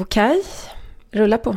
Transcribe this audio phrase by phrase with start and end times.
[0.00, 0.42] Okej,
[1.10, 1.56] rulla på.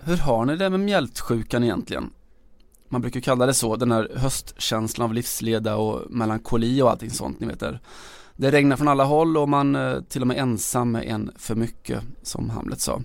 [0.00, 2.10] Hur har ni det med mjältsjukan egentligen?
[2.88, 7.40] Man brukar kalla det så, den här höstkänslan av livsleda och melankoli och allting sånt,
[7.40, 7.80] ni vet där.
[8.36, 11.54] Det regnar från alla håll och man eh, till och med ensam med en för
[11.54, 13.02] mycket, som Hamlet sa.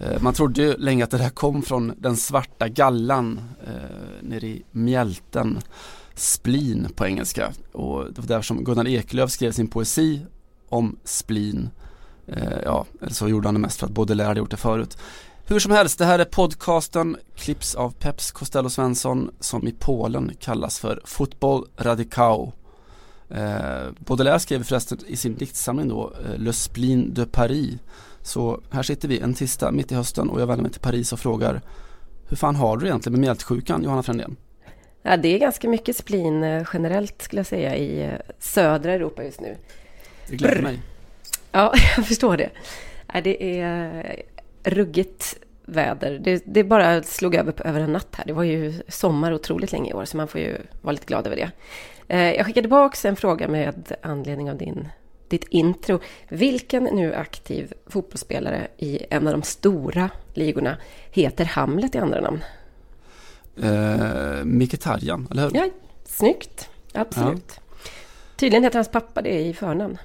[0.00, 4.46] Eh, man trodde ju länge att det där kom från den svarta gallan eh, nere
[4.46, 5.58] i mjälten,
[6.14, 7.52] spleen på engelska.
[7.72, 10.20] Och det var där som Gunnar Eklöf skrev sin poesi
[10.68, 11.70] om spleen.
[12.26, 14.98] Eh, ja, eller så gjorde han det mest för att Baudelaire hade gjort det förut.
[15.46, 20.32] Hur som helst, det här är podcasten Clips av Peps Costello Svensson som i Polen
[20.40, 22.52] kallas för Fotboll Radicao.
[23.28, 27.78] Eh, Baudelaire skrev förresten i sin diktsamling då eh, Le Spleen de Paris.
[28.22, 31.12] Så här sitter vi en tisdag mitt i hösten och jag vänder mig till Paris
[31.12, 31.60] och frågar
[32.28, 34.36] Hur fan har du egentligen med mjältsjukan Johanna Frändén?
[35.02, 39.24] Ja, det är ganska mycket splin eh, generellt skulle jag säga i eh, södra Europa
[39.24, 39.56] just nu.
[40.28, 40.80] Det gläder mig.
[41.52, 42.50] Ja, jag förstår det.
[43.22, 44.22] Det är
[44.64, 46.18] ruggigt väder.
[46.18, 48.24] Det, det bara slog över på, över en natt här.
[48.24, 51.26] Det var ju sommar otroligt länge i år, så man får ju vara lite glad
[51.26, 51.50] över det.
[52.08, 54.88] Eh, jag skickade tillbaka en fråga med anledning av din,
[55.30, 56.00] ditt intro.
[56.28, 60.76] Vilken nu aktiv fotbollsspelare i en av de stora ligorna
[61.10, 62.44] heter Hamlet i andra namn?
[63.62, 65.50] Eh, Mkhitaryan, eller hur?
[65.54, 65.68] Ja,
[66.04, 66.68] snyggt.
[66.92, 67.52] Absolut.
[67.56, 67.62] Ja.
[68.36, 69.98] Tydligen heter hans pappa det i förnamn.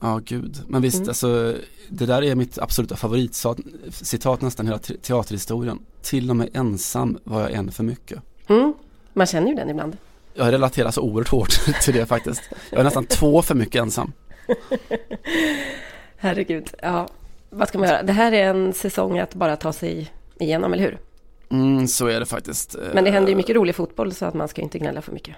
[0.00, 0.62] Ja, gud.
[0.66, 1.08] Men visst, mm.
[1.08, 1.54] alltså
[1.88, 5.78] det där är mitt absoluta favoritcitat nästan hela teaterhistorien.
[6.02, 8.22] Till och med ensam var jag en för mycket.
[8.48, 8.74] Mm.
[9.12, 9.96] Man känner ju den ibland.
[10.34, 11.50] Jag relaterar så oerhört hårt
[11.82, 12.42] till det faktiskt.
[12.70, 14.12] Jag är nästan två för mycket ensam.
[16.16, 17.08] Herregud, ja.
[17.50, 18.02] Vad ska man göra?
[18.02, 20.98] Det här är en säsong att bara ta sig igenom, eller hur?
[21.50, 22.76] Mm, så är det faktiskt.
[22.94, 25.36] Men det händer ju mycket rolig fotboll så att man ska inte gnälla för mycket.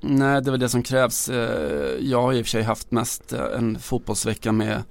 [0.00, 1.28] Nej, det är väl det som krävs.
[1.28, 4.82] Eh, jag har i och för sig haft mest eh, en fotbollsvecka med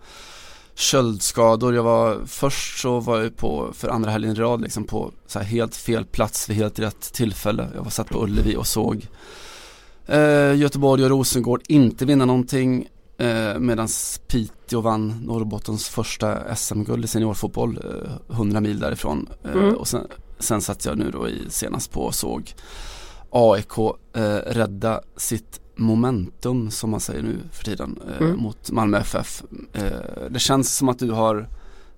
[0.75, 1.75] köldskador.
[1.75, 5.39] Jag var, först så var jag på, för andra helgen i rad, liksom på så
[5.39, 7.67] helt fel plats vid helt rätt tillfälle.
[7.75, 9.07] Jag var satt på Ullevi och såg
[10.05, 12.87] eh, Göteborg och Rosengård inte vinna någonting.
[13.17, 13.87] Eh, Medan
[14.27, 19.29] Piteå vann Norrbottens första SM-guld i seniorfotboll, eh, 100 mil därifrån.
[19.43, 19.75] Eh, mm.
[19.75, 20.07] Och sen,
[20.39, 22.53] sen satt jag nu då i, senast på och såg
[23.29, 23.77] AIK
[24.13, 28.37] eh, rädda sitt momentum som man säger nu för tiden eh, mm.
[28.37, 29.43] mot Malmö FF.
[29.73, 29.83] Eh,
[30.29, 31.47] det känns som att du har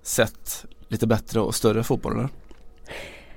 [0.02, 2.28] sett lite bättre och större fotboll eller?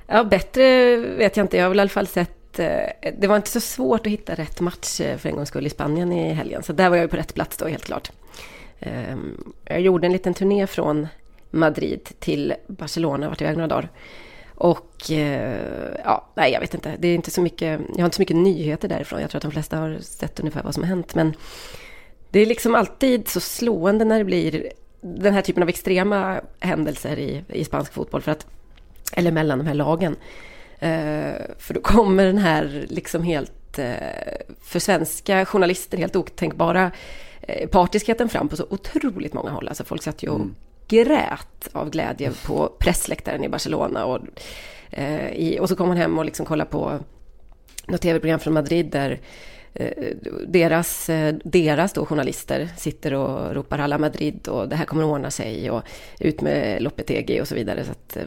[0.08, 1.58] Ja, bättre vet jag inte.
[1.58, 4.36] Jag har väl i alla fall sett eh, det var inte så svårt att hitta
[4.36, 6.64] rätt match eh, för en gångs skull i Spanien i helgen.
[6.64, 8.12] Så där var jag på rätt plats då helt klart.
[8.80, 11.08] Ehm, jag gjorde en liten turné från
[11.52, 13.90] Madrid till Barcelona, vart iväg några dagar.
[14.56, 16.96] Och eh, ja, nej jag vet inte.
[17.00, 19.22] Det är inte så mycket, jag har inte så mycket nyheter därifrån.
[19.22, 21.16] Jag tror att de flesta har sett ungefär vad som har hänt.
[21.16, 21.34] Men
[22.30, 24.70] det är liksom alltid så slående när det blir
[25.02, 28.22] den här typen av extrema händelser i, i spansk fotboll.
[28.22, 28.48] För att,
[29.14, 30.16] eller mellan de här lagen.
[30.84, 33.96] Eh, för då kommer den här liksom helt, eh,
[34.62, 36.92] för svenska journalister helt otänkbara
[37.42, 39.68] eh, partiskheten fram på så otroligt många håll.
[39.68, 40.56] Alltså folk satt ju och mm
[40.88, 44.06] grät av glädje på pressläktaren i Barcelona.
[44.06, 44.20] Och,
[45.34, 47.00] i, och så kom han hem och liksom kollade på
[47.88, 49.20] något tv-program från Madrid där
[50.48, 51.10] deras,
[51.44, 55.72] deras då journalister sitter och ropar alla Madrid och det här kommer att ordna sig
[55.72, 55.84] och
[56.20, 57.84] ut med Lopetegi och så vidare.
[57.84, 58.20] Så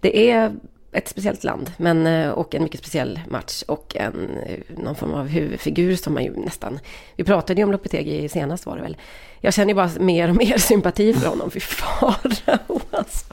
[0.00, 0.52] det är
[0.92, 4.38] ett speciellt land men, eh, och en mycket speciell match och en,
[4.76, 6.78] någon form av huvudfigur som man ju nästan...
[7.16, 8.96] Vi pratade ju om Lopetegi senast var det väl.
[9.40, 13.24] Jag känner ju bara mer och mer sympati för honom, fy farao alltså.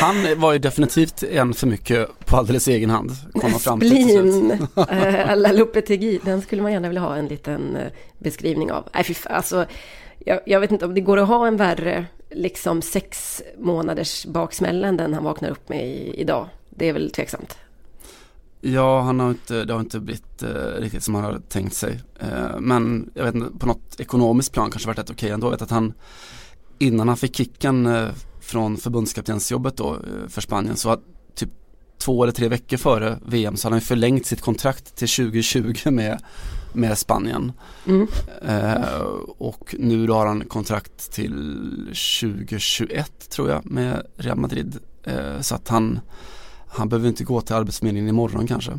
[0.00, 3.10] Han var ju definitivt en för mycket på alldeles egen hand.
[3.32, 7.92] Kom fram Splin, äh, alla Lopetegi, den skulle man gärna vilja ha en liten eh,
[8.18, 8.88] beskrivning av.
[8.94, 9.66] Nej, fy alltså,
[10.18, 14.88] jag, jag, vet inte om det går att ha en värre, liksom sex månaders baksmälla
[14.88, 16.48] än den han vaknar upp med i, idag
[16.78, 17.56] det är väl tveksamt.
[18.60, 22.00] Ja, han har inte, det har inte blivit eh, riktigt som han har tänkt sig.
[22.20, 25.46] Eh, men jag vet inte, på något ekonomiskt plan kanske varit rätt okej ändå.
[25.46, 25.92] Jag vet att han
[26.78, 28.08] innan han fick kicken eh,
[28.40, 31.00] från förbundskaptensjobbet då eh, för Spanien så att
[31.34, 31.50] typ
[31.98, 36.22] två eller tre veckor före VM så hade han förlängt sitt kontrakt till 2020 med,
[36.72, 37.52] med Spanien.
[37.86, 38.08] Mm.
[38.42, 39.00] Eh,
[39.38, 41.34] och nu då har han kontrakt till
[42.20, 44.78] 2021 tror jag med Real Madrid.
[45.04, 46.00] Eh, så att han
[46.68, 48.72] han behöver inte gå till Arbetsförmedlingen imorgon kanske.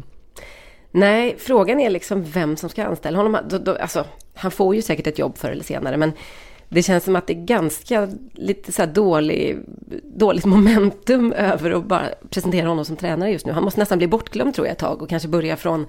[0.91, 3.37] Nej, frågan är liksom vem som ska anställa honom.
[3.49, 6.11] Då, då, alltså, han får ju säkert ett jobb förr eller senare, men
[6.69, 9.57] det känns som att det är ganska lite så dålig,
[10.03, 13.51] dåligt momentum över att bara presentera honom som tränare just nu.
[13.51, 15.87] Han måste nästan bli bortglömd tror jag ett tag och kanske börja från,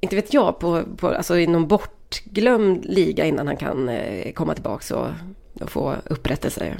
[0.00, 4.54] inte vet jag, på, på, alltså i någon bortglömd liga innan han kan eh, komma
[4.54, 5.08] tillbaka och,
[5.60, 6.76] och få upprättelse.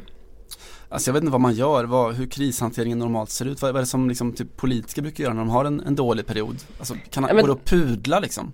[0.92, 3.62] Alltså jag vet inte vad man gör, vad, hur krishanteringen normalt ser ut.
[3.62, 5.94] Vad, vad är det som liksom, typ, politiker brukar göra när de har en, en
[5.94, 6.56] dålig period?
[6.78, 8.52] Alltså, kan ja, men, går det att pudla liksom?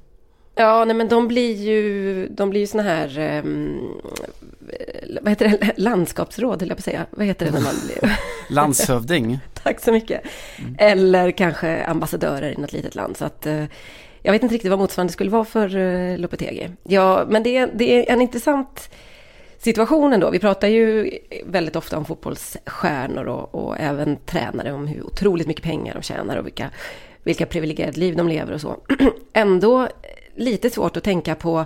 [0.55, 3.81] Ja, nej men de blir ju, de blir ju såna här, um,
[5.23, 7.06] vad heter det, landskapsråd, höll jag på att säga.
[7.11, 8.19] Vad heter det när man blir?
[8.55, 9.38] Landshövding.
[9.62, 10.23] Tack så mycket.
[10.58, 10.76] Mm.
[10.79, 13.17] Eller kanske ambassadörer i något litet land.
[13.17, 13.64] Så att, uh,
[14.23, 16.70] jag vet inte riktigt vad motsvarande skulle vara för uh, Lopetegi.
[16.82, 18.91] Ja, men det, det är en intressant
[19.58, 21.10] Situationen då, Vi pratar ju
[21.44, 26.37] väldigt ofta om fotbollsstjärnor och, och även tränare, om hur otroligt mycket pengar de tjänar
[26.37, 26.70] och vilka,
[27.22, 28.76] vilka privilegierade liv de lever och så.
[29.32, 29.88] Ändå eh,
[30.34, 31.64] lite svårt att tänka på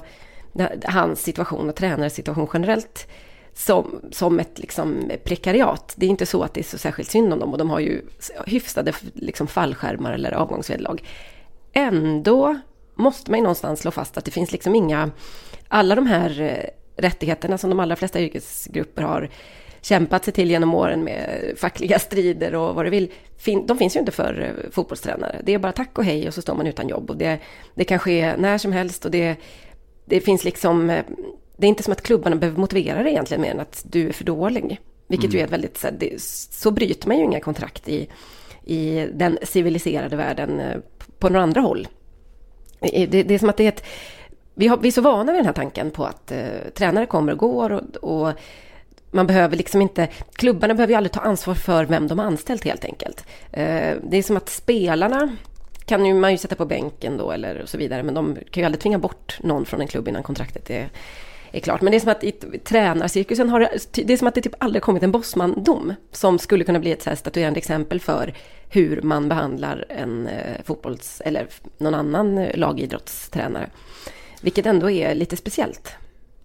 [0.84, 3.08] hans situation och tränares situation generellt
[3.54, 5.94] som, som ett liksom prekariat.
[5.96, 7.80] Det är inte så att det är så särskilt synd om dem och de har
[7.80, 8.02] ju
[8.46, 11.02] hyfsade liksom fallskärmar eller avgångsvederlag.
[11.72, 12.60] Ändå
[12.94, 15.10] måste man ju någonstans slå fast att det finns liksom inga,
[15.68, 19.30] alla de här eh, rättigheterna som de allra flesta yrkesgrupper har
[19.80, 23.12] kämpat sig till genom åren med fackliga strider och vad du vill.
[23.66, 25.40] De finns ju inte för eh, fotbollstränare.
[25.44, 27.10] Det är bara tack och hej och så står man utan jobb.
[27.10, 27.38] Och det,
[27.74, 29.36] det kan ske när som helst och det,
[30.04, 30.90] det finns liksom...
[30.90, 31.04] Eh,
[31.56, 34.12] det är inte som att klubbarna behöver motivera det egentligen mer än att du är
[34.12, 34.80] för dålig.
[35.06, 35.38] Vilket mm.
[35.38, 35.78] ju är väldigt...
[35.78, 38.08] Så, det, så bryter man ju inga kontrakt i,
[38.64, 40.76] i den civiliserade världen eh,
[41.18, 41.88] på några andra håll.
[42.80, 43.84] Det, det är som att det är ett...
[44.54, 47.32] Vi, har, vi är så vana vid den här tanken på att eh, tränare kommer
[47.32, 48.32] och går och, och
[49.10, 52.64] man behöver liksom inte, klubbarna behöver ju aldrig ta ansvar för vem de har anställt
[52.64, 53.24] helt enkelt.
[53.52, 55.36] Eh, det är som att spelarna
[55.86, 58.64] kan ju man ju sätta på bänken då eller så vidare, men de kan ju
[58.64, 60.88] aldrig tvinga bort någon från en klubb innan kontraktet är,
[61.52, 61.80] är klart.
[61.80, 62.32] Men det är som att i
[62.64, 66.78] tränarcirkusen har det är som att det typ aldrig kommit en bossmandom som skulle kunna
[66.78, 68.34] bli ett så här statuerande exempel för
[68.68, 71.46] hur man behandlar en eh, fotbolls eller
[71.78, 73.70] någon annan eh, lagidrottstränare.
[74.42, 75.92] Vilket ändå är lite speciellt.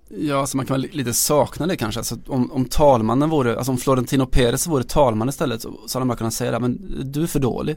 [0.09, 1.99] Ja, så man kan väl lite sakna det kanske.
[1.99, 6.05] Alltså, om, om talmannen vore, alltså om Florentino Perez vore talman istället så, så hade
[6.05, 7.75] man kunnat säga det, men du är för dålig.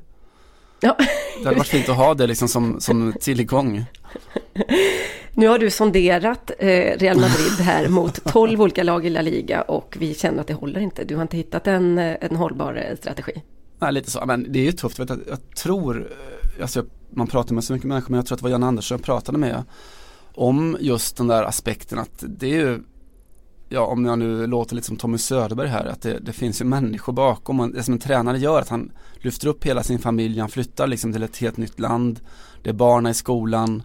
[0.80, 0.96] Ja.
[1.38, 3.84] Det hade varit fint att ha det liksom som, som tillgång.
[5.34, 9.62] Nu har du sonderat eh, Real Madrid här mot 12 olika lag i La Liga
[9.62, 11.04] och vi känner att det håller inte.
[11.04, 13.32] Du har inte hittat en, eh, en hållbar eh, strategi.
[13.78, 14.26] Nej, lite så.
[14.26, 14.98] Men det är ju tufft.
[14.98, 16.08] Jag, jag tror,
[16.62, 18.96] alltså man pratar med så mycket människor, men jag tror att det var Jan Andersson
[18.98, 19.64] jag pratade med
[20.34, 22.82] om just den där aspekten att det är ju
[23.72, 26.64] Ja om jag nu låter lite som Tommy Söderberg här att det, det finns ju
[26.64, 30.48] människor bakom det som en tränare gör att han lyfter upp hela sin familj, han
[30.48, 32.20] flyttar liksom till ett helt nytt land
[32.62, 33.82] Det är barna i skolan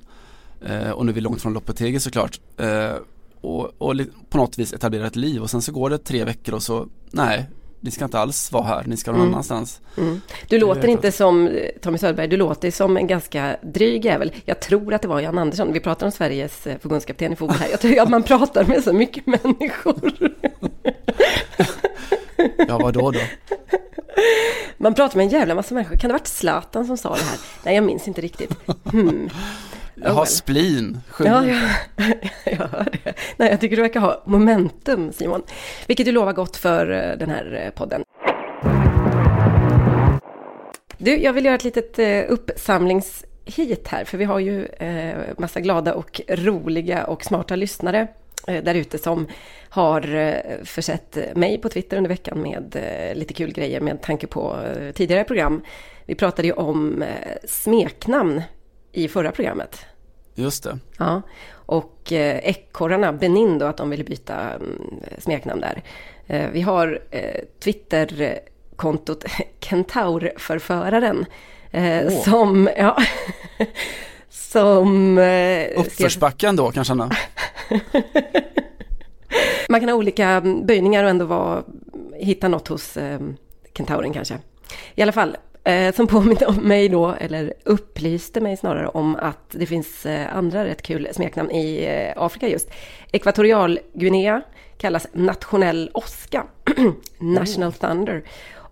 [0.61, 2.93] eh, och nu är vi långt från Lopetegi såklart eh,
[3.41, 3.95] och, och
[4.29, 6.87] på något vis etablerar ett liv och sen så går det tre veckor och så
[7.11, 7.49] nej
[7.85, 9.33] ni ska inte alls vara här, ni ska någon mm.
[9.33, 9.81] annanstans.
[9.97, 10.21] Mm.
[10.47, 14.31] Du låter inte som eh, Tommy Söderberg, du låter som en ganska dryg jävel.
[14.45, 17.57] Jag tror att det var Jan Andersson, vi pratar om Sveriges eh, förbundskapten i fotboll
[17.57, 17.69] här.
[17.69, 20.11] Jag tror att man pratar med så mycket människor.
[22.67, 23.19] ja, vad då då?
[24.77, 25.97] Man pratar med en jävla massa människor.
[25.97, 27.39] Kan det ha varit Zlatan som sa det här?
[27.63, 28.51] Nej, jag minns inte riktigt.
[28.91, 29.29] Hmm.
[29.95, 31.01] Jag har splin.
[31.19, 31.59] Ja, ja,
[32.45, 33.13] jag hör det.
[33.37, 35.43] Nej, jag tycker du verkar ha momentum, Simon.
[35.87, 38.03] Vilket du lovar gott för eh, den här eh, podden.
[40.97, 44.67] Du, jag vill göra ett litet eh, uppsamlingshit här, för vi har ju
[45.37, 48.07] massa glada och roliga och smarta lyssnare
[48.45, 49.27] där ute som
[49.69, 50.35] har
[50.65, 52.75] försett mig på Twitter under veckan med
[53.15, 54.57] lite kul grejer med tanke på
[54.93, 55.61] tidigare program.
[56.05, 57.03] Vi pratade ju om
[57.43, 58.41] smeknamn
[58.95, 59.85] i förra programmet.
[60.35, 60.79] Just det.
[60.97, 61.21] Ja,
[61.51, 65.83] och eh, ekorrarna, Benin då, att de ville byta mm, smeknamn där.
[66.27, 69.25] Eh, vi har eh, Twitterkontot
[69.59, 71.25] Kentaurförföraren.
[71.71, 72.23] Eh, oh.
[72.23, 72.97] Som, ja,
[74.29, 75.17] som...
[75.17, 77.09] Eh, Uppförsbacken då kanske han
[79.69, 81.63] Man kan ha olika böjningar och ändå vara,
[82.13, 83.19] hitta något hos eh,
[83.73, 84.39] kentauren kanske.
[84.95, 85.37] I alla fall,
[85.95, 90.65] som påminde om mig då, eller upplyste mig snarare om att det finns eh, andra
[90.65, 92.69] rätt kul smeknamn i eh, Afrika just.
[93.11, 94.41] Ekvatorialguinea
[94.77, 96.45] kallas nationell oska,
[97.19, 97.73] National.
[97.73, 98.23] Thunder.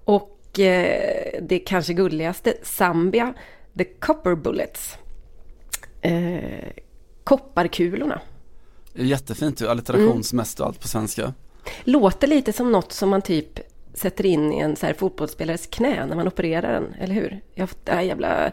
[0.06, 3.34] Och eh, det kanske gulligaste, Zambia,
[3.78, 4.98] The Copper Bullets.
[6.02, 6.70] Eh,
[7.24, 8.22] kopparkulorna.
[8.94, 11.34] Jättefint, alliterationsmässigt och allt på svenska.
[11.84, 13.60] Låter lite som något som man typ
[13.94, 17.42] sätter in i en så här fotbollsspelares knä när man opererar den, eller hur?
[17.56, 18.52] Jag, äh, jävla,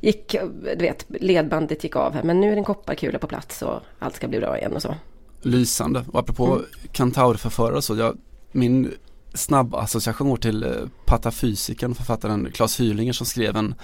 [0.00, 0.36] gick,
[0.76, 3.80] du vet, ledbandet gick av här, men nu är det en kopparkula på plats och
[3.98, 4.94] allt ska bli bra igen och så.
[5.42, 6.04] lysande.
[6.12, 6.64] Och apropå mm.
[6.92, 8.18] kantaurförförare så, jag,
[8.52, 8.92] min
[9.34, 10.70] snabb association till eh,
[11.04, 13.74] patafysiken, författaren Claes Hylinger som skrev en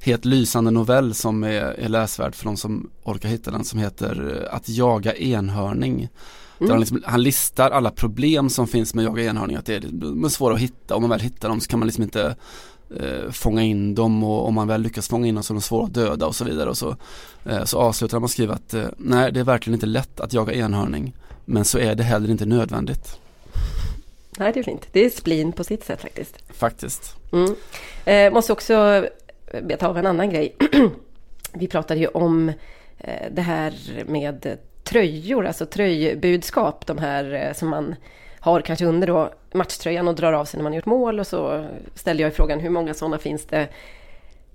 [0.00, 4.42] helt lysande novell som är, är läsvärd för de som orkar hitta den som heter
[4.42, 6.08] eh, Att jaga enhörning.
[6.60, 6.70] Mm.
[6.70, 10.54] Han, liksom, han, listar alla problem som finns med jaga enhörning, att det är, svåra
[10.54, 10.96] att hitta.
[10.96, 12.36] Om man väl hittar dem så kan man liksom inte
[13.00, 15.60] eh, fånga in dem och om man väl lyckas fånga in dem så är de
[15.62, 16.70] svåra att döda och så vidare.
[16.70, 16.96] Och så,
[17.44, 20.20] eh, så avslutar han med att skriva att eh, nej det är verkligen inte lätt
[20.20, 23.18] att jaga enhörning men så är det heller inte nödvändigt.
[24.38, 24.88] Nej, det är fint.
[24.92, 26.38] Det är splin på sitt sätt faktiskt.
[26.50, 27.16] Faktiskt.
[27.32, 27.54] Mm.
[28.04, 29.06] Eh, måste också
[29.62, 30.56] beta av en annan grej.
[31.52, 32.48] Vi pratade ju om
[32.98, 33.74] eh, det här
[34.06, 34.58] med
[34.94, 37.94] tröjor, alltså tröjbudskap, de här eh, som man
[38.40, 41.66] har kanske under då matchtröjan och drar av sig när man gjort mål och så
[41.94, 43.68] ställde jag frågan hur många sådana finns det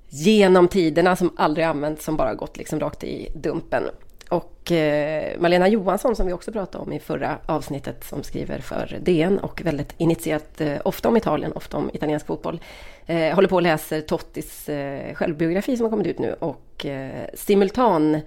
[0.09, 3.83] genom tiderna som aldrig använts som bara gått liksom rakt i dumpen.
[4.29, 8.97] Och eh, Malena Johansson som vi också pratade om i förra avsnittet som skriver för
[9.01, 12.61] DN och väldigt initierat eh, ofta om Italien, ofta om italiensk fotboll.
[13.05, 17.25] Eh, håller på och läser Tottis eh, självbiografi som har kommit ut nu och eh,
[17.33, 18.21] simultan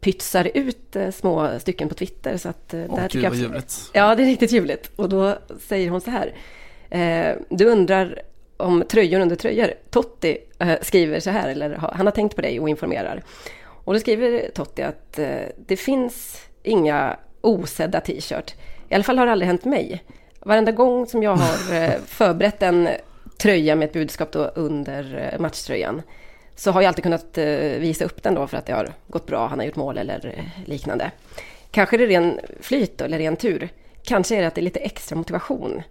[0.00, 2.36] pytsar ut små stycken på Twitter.
[2.36, 3.90] Så att, Åh, där gud, vad ljuvligt.
[3.92, 4.90] Ja, det är riktigt ljuvligt.
[4.96, 5.38] Och då
[5.68, 6.34] säger hon så här.
[7.48, 8.22] du undrar
[8.56, 9.70] om tröjor under tröjor.
[9.90, 10.38] Totti
[10.82, 13.22] skriver så här, eller han har tänkt på dig och informerar.
[13.84, 18.54] Och då skriver Totti att eh, det finns inga osedda t-shirt.
[18.88, 20.04] I alla fall har det aldrig hänt mig.
[20.40, 22.88] Varenda gång som jag har eh, förberett en
[23.38, 26.02] tröja med ett budskap då under eh, matchtröjan
[26.60, 27.44] så har jag alltid kunnat eh,
[27.78, 30.52] visa upp den då för att det har gått bra, han har gjort mål eller
[30.66, 31.10] liknande.
[31.70, 33.68] Kanske är det ren flyt eller ren tur.
[34.02, 35.82] Kanske är det att det är lite extra motivation.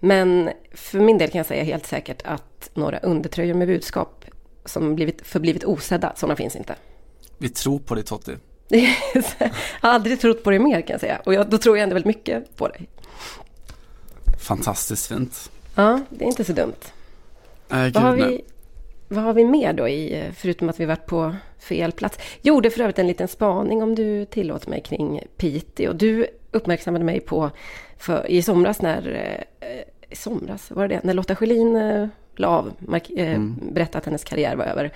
[0.00, 4.24] Men för min del kan jag säga helt säkert att några undertröjor med budskap
[4.64, 6.74] som blivit, förblivit osedda, sådana finns inte.
[7.38, 8.36] Vi tror på dig Totti.
[8.68, 9.50] jag
[9.80, 11.20] har aldrig trott på dig mer kan jag säga.
[11.24, 12.88] Och jag, då tror jag ändå väldigt mycket på dig.
[14.40, 15.50] Fantastiskt fint.
[15.74, 16.72] Ja, det är inte så dumt.
[17.70, 18.44] Äh, vad, har vi,
[19.12, 22.18] vad har vi mer då i, förutom att vi varit på fel plats?
[22.42, 25.92] Är för övrigt en liten spaning om du tillåter mig kring Piteå.
[25.92, 27.50] Du uppmärksammade mig på
[27.98, 29.14] för, i somras när,
[29.60, 31.00] eh, i somras, var det det?
[31.04, 33.56] När Lotta Schelin eh, la av, mark, eh, mm.
[33.72, 34.92] berättade att hennes karriär var över.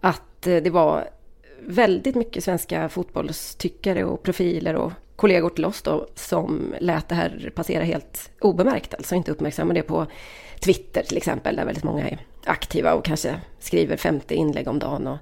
[0.00, 1.04] Att eh, det var
[1.60, 7.52] väldigt mycket svenska fotbollstyckare och profiler och kollegor till oss då som lät det här
[7.54, 10.06] passera helt obemärkt, alltså inte uppmärksammade det på
[10.60, 15.06] Twitter till exempel, där väldigt många är aktiva och kanske skriver 50 inlägg om dagen
[15.06, 15.18] och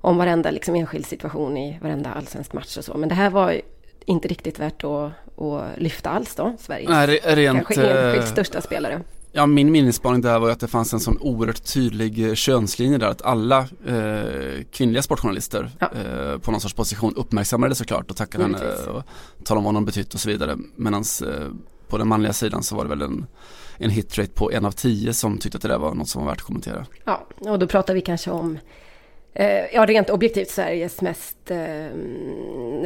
[0.00, 2.94] om varenda liksom enskild situation i varenda allsvensk match och så.
[2.94, 3.60] Men det här var
[4.04, 8.60] inte riktigt värt att, att lyfta alls då, Sveriges Nej, rent, kanske enskilt eh, största
[8.60, 9.02] spelare.
[9.32, 12.98] Ja, min minnesspaning där var ju att det fanns en sån oerhört tydlig eh, könslinje
[12.98, 15.90] där att alla eh, kvinnliga sportjournalister ja.
[15.94, 19.02] eh, på någon sorts position uppmärksammade det såklart och tackade henne och
[19.44, 20.56] talade om vad hon betytt och så vidare.
[20.76, 21.48] Medan eh,
[21.88, 23.26] på den manliga sidan så var det väl en,
[23.78, 26.30] en hitrate på en av tio som tyckte att det där var något som var
[26.30, 26.86] värt att kommentera.
[27.04, 28.58] Ja, och då pratar vi kanske om
[29.34, 31.86] eh, ja, rent objektivt Sveriges mest eh,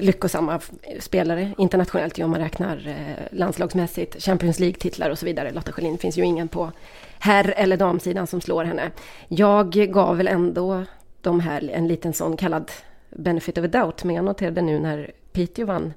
[0.01, 0.61] lyckosamma
[0.99, 5.53] spelare internationellt, om man räknar eh, landslagsmässigt, Champions League-titlar och så vidare.
[5.53, 6.73] Lotta Schelin finns ju ingen på
[7.19, 8.91] herr eller damsidan som slår henne.
[9.29, 10.85] Jag gav väl ändå
[11.21, 12.71] de här en liten sån kallad
[13.11, 15.93] benefit of a doubt, men jag noterade nu när Piteå vann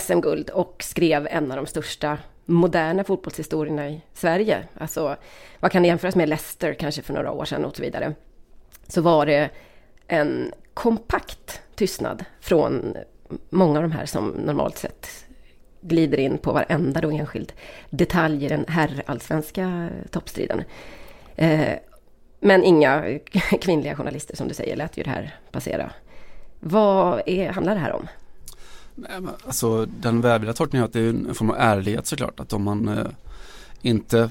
[0.00, 2.18] SM-guld och skrev en av de största
[2.48, 4.64] moderna fotbollshistorierna i Sverige.
[4.78, 5.16] Alltså,
[5.60, 8.14] vad kan det jämföras med Leicester kanske för några år sedan och så vidare.
[8.86, 9.50] Så var det
[10.06, 12.96] en kompakt tystnad från
[13.50, 15.26] många av de här som normalt sett
[15.80, 17.52] glider in på varenda då enskild
[17.90, 20.64] detalj i den herrallsvenska toppstriden.
[21.36, 21.74] Eh,
[22.40, 23.18] men inga
[23.60, 25.90] kvinnliga journalister som du säger lät ju det här passera.
[26.60, 28.08] Vad är, handlar det här om?
[29.46, 32.40] Alltså den välvilliga tolkningen är att det är en form av ärlighet såklart.
[32.40, 33.06] Att om man eh,
[33.82, 34.30] inte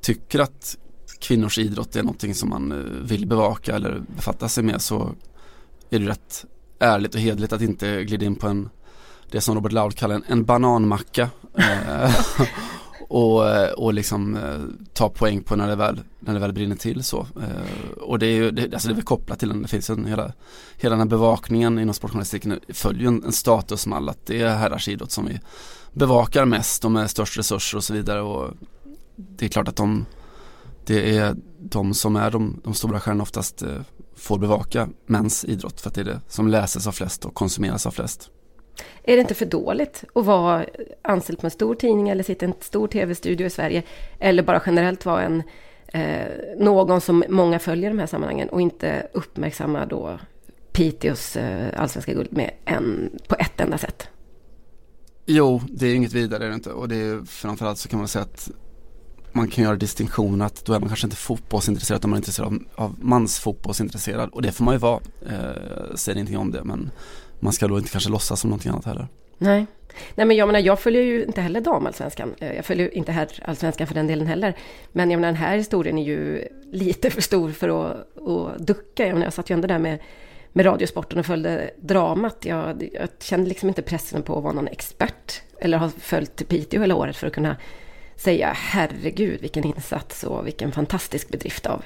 [0.00, 0.76] tycker att
[1.20, 5.10] kvinnors idrott är någonting som man eh, vill bevaka eller befatta sig med så
[5.90, 6.44] är det rätt
[6.78, 8.68] ärligt och hedligt att inte glida in på en
[9.30, 12.14] det som Robert Laul kallar en, en bananmacka eh,
[13.08, 16.76] och, eh, och liksom eh, ta poäng på när det väl, när det väl brinner
[16.76, 17.20] till så.
[17.20, 19.90] Eh, och det är ju, det, alltså det är väl kopplat till den, det finns
[19.90, 20.32] en hela,
[20.76, 25.10] hela den här bevakningen inom sportjournalistiken följer en, en statusmall att det är herrars idrott
[25.10, 25.40] som vi
[25.92, 28.50] bevakar mest och med störst resurser och så vidare och
[29.16, 30.06] det är klart att de
[30.86, 33.80] det är de som är de, de stora stjärnorna oftast eh,
[34.16, 37.86] får bevaka mäns idrott för att det är det som läses av flest och konsumeras
[37.86, 38.30] av flest.
[39.02, 40.66] Är det inte för dåligt att vara
[41.02, 43.82] anställd på en stor tidning eller sitta i en stor tv-studio i Sverige
[44.18, 45.42] eller bara generellt vara en
[45.86, 46.26] eh,
[46.58, 50.18] någon som många följer i de här sammanhangen och inte uppmärksamma då
[50.72, 54.08] Piteås eh, allsvenska guld med en, på ett enda sätt?
[55.26, 58.08] Jo, det är inget vidare är det inte och det är framförallt så kan man
[58.08, 58.50] säga att
[59.32, 62.46] man kan göra distinktion att då är man kanske inte fotbollsintresserad utan man är intresserad
[62.46, 65.00] av, av mansfotbollsintresserad och det får man ju vara.
[65.26, 66.90] Eh, säger ingenting om det men
[67.40, 69.08] man ska då inte kanske låtsas som någonting annat heller.
[69.38, 69.66] Nej.
[70.14, 72.34] Nej men jag menar, jag följer ju inte heller damallsvenskan.
[72.38, 74.56] Eh, jag följer inte herrallsvenskan för den delen heller.
[74.92, 79.06] Men jag menar, den här historien är ju lite för stor för att, att ducka.
[79.06, 79.98] Jag, menar, jag satt ju ändå där med,
[80.52, 82.44] med Radiosporten och följde dramat.
[82.44, 85.42] Jag, jag kände liksom inte pressen på att vara någon expert.
[85.60, 87.56] Eller ha följt Piteå hela året för att kunna
[88.16, 91.82] säga herregud vilken insats och vilken fantastisk bedrift av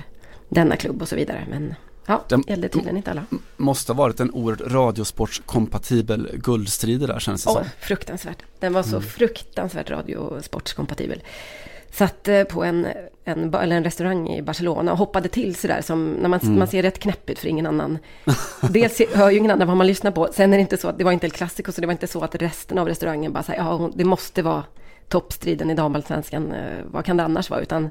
[0.49, 1.47] denna klubb och så vidare.
[1.51, 1.75] Men
[2.09, 3.25] ja, det gällde tydligen inte alla.
[3.57, 7.65] Måste ha varit en oerhört radiosportskompatibel guldstrid där känns det oh, som.
[7.81, 8.43] Fruktansvärt.
[8.59, 9.03] Den var så mm.
[9.03, 11.23] fruktansvärt radiosportskompatibel.
[11.91, 12.87] Satt eh, på en,
[13.25, 16.59] en, eller en restaurang i Barcelona och hoppade till sådär som när man, mm.
[16.59, 17.99] man ser rätt knäpp ut för ingen annan.
[18.71, 20.29] Dels hör ju ingen annan vad man lyssnar på.
[20.33, 22.07] Sen är det inte så att det var inte El Clasico så det var inte
[22.07, 24.65] så att resten av restaurangen bara säger ja det måste vara
[25.09, 26.53] toppstriden i damallsvenskan.
[26.53, 27.61] Eh, vad kan det annars vara?
[27.61, 27.91] Utan,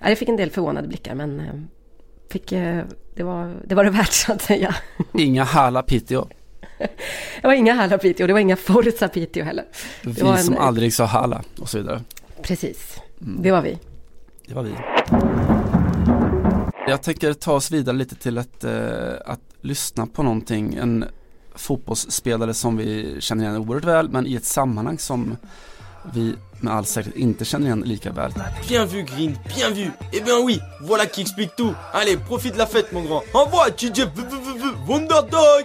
[0.00, 1.54] jag fick en del förvånade blickar men eh,
[2.30, 2.84] fick, eh,
[3.14, 4.74] det, var, det var det värt så att säga.
[5.14, 6.26] Inga Hala Piteå.
[7.40, 9.64] Det var inga Hala Piteå, det var inga Forza Piteå heller.
[10.04, 12.02] Vi en, som aldrig sa Hala och så vidare.
[12.42, 13.42] Precis, mm.
[13.42, 13.78] det var vi.
[14.46, 14.74] Det var vi.
[16.88, 18.64] Jag tänker ta oss vidare lite till att,
[19.24, 20.74] att lyssna på någonting.
[20.74, 21.04] En
[21.54, 25.36] fotbollsspelare som vi känner igen oerhört väl men i ett sammanhang som
[26.14, 28.32] vi med all säkerhet inte känner igen lika väl.
[28.68, 29.90] Bien vu Green, bien vu.
[30.12, 31.74] Eh bien oui, voilà qui explique tout.
[31.92, 33.22] Allez, profite la fête mon grand.
[33.34, 34.00] Envoie DJ
[34.88, 35.64] Wonderdog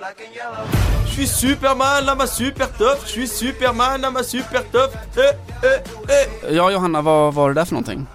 [1.06, 4.92] Je suis Superman à ma super top, je suis Superman à ma super top.
[5.18, 5.22] Eh,
[5.64, 6.56] eh, eh.
[6.56, 8.08] Ja Johanna, vad var det där för någonting?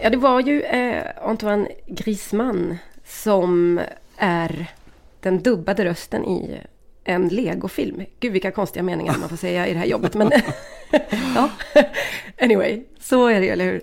[0.00, 3.80] Ja, det var ju eh, Antoine Griezmann som
[4.16, 4.66] är
[5.20, 6.60] den dubbade rösten i
[7.08, 8.02] en legofilm.
[8.20, 10.14] Gud vilka konstiga meningar man får säga i det här jobbet.
[10.14, 10.30] Men
[11.34, 11.50] ja,
[12.40, 13.82] anyway, så är det eller hur?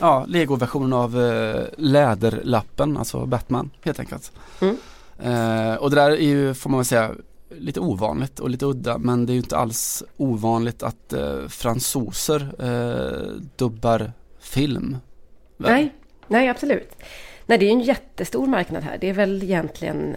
[0.00, 4.32] Ja, legoversionen av eh, Läderlappen, alltså Batman helt enkelt.
[4.60, 4.76] Mm.
[5.22, 7.10] Eh, och det där är ju, får man väl säga,
[7.48, 12.54] lite ovanligt och lite udda men det är ju inte alls ovanligt att eh, fransoser
[12.58, 14.96] eh, dubbar film.
[15.56, 15.94] Nej,
[16.28, 16.96] nej absolut.
[17.46, 18.98] Nej, det är ju en jättestor marknad här.
[19.00, 20.16] Det är väl egentligen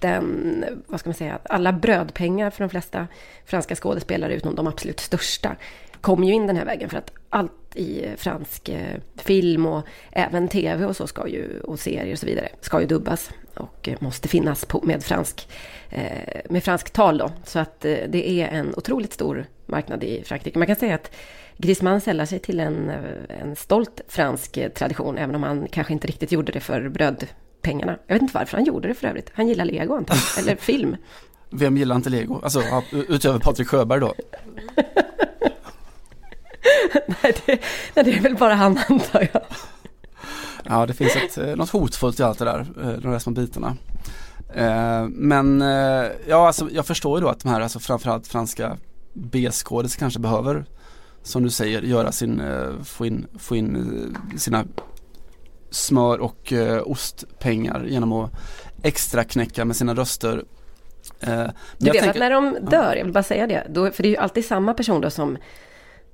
[0.00, 3.06] den, vad ska man säga, alla brödpengar för de flesta
[3.44, 5.56] franska skådespelare utom de absolut största
[6.00, 10.48] kom ju in den här vägen för att allt i fransk eh, film och även
[10.48, 13.96] tv och så ska ju, och serier och så vidare, ska ju dubbas och eh,
[14.00, 15.48] måste finnas på, med, fransk,
[15.90, 17.30] eh, med fransk tal då.
[17.44, 20.58] Så att det är en otroligt stor marknad i Frankrike.
[20.58, 21.14] Man kan säga att
[21.56, 22.90] Griezmann sällar sig till en,
[23.28, 27.26] en stolt fransk tradition, även om han kanske inte riktigt gjorde det för bröd
[27.62, 27.98] pengarna.
[28.06, 29.30] Jag vet inte varför han gjorde det för övrigt.
[29.34, 30.96] Han gillar lego antagligen, eller film.
[31.50, 32.40] Vem gillar inte lego?
[32.42, 34.14] Alltså utöver Patrik Sjöberg då?
[37.06, 37.58] nej, det,
[37.94, 39.42] nej, det är väl bara han antar jag.
[40.68, 43.32] Ja, det finns ett, eh, något hotfullt i allt det där, eh, de där små
[43.32, 43.76] bitarna.
[44.54, 45.60] Eh, men
[46.26, 48.76] ja, alltså, jag förstår ju då att de här, alltså framförallt franska
[49.12, 50.64] B-skådis kanske behöver,
[51.22, 52.42] som du säger, göra sin,
[52.84, 54.64] få in, få in sina
[55.70, 58.30] smör och eh, ostpengar genom att
[58.82, 60.44] extra knäcka med sina röster.
[61.20, 61.46] Eh,
[61.78, 64.08] du vet tänker, att när de dör, jag vill bara säga det, då, för det
[64.08, 65.38] är ju alltid samma person då som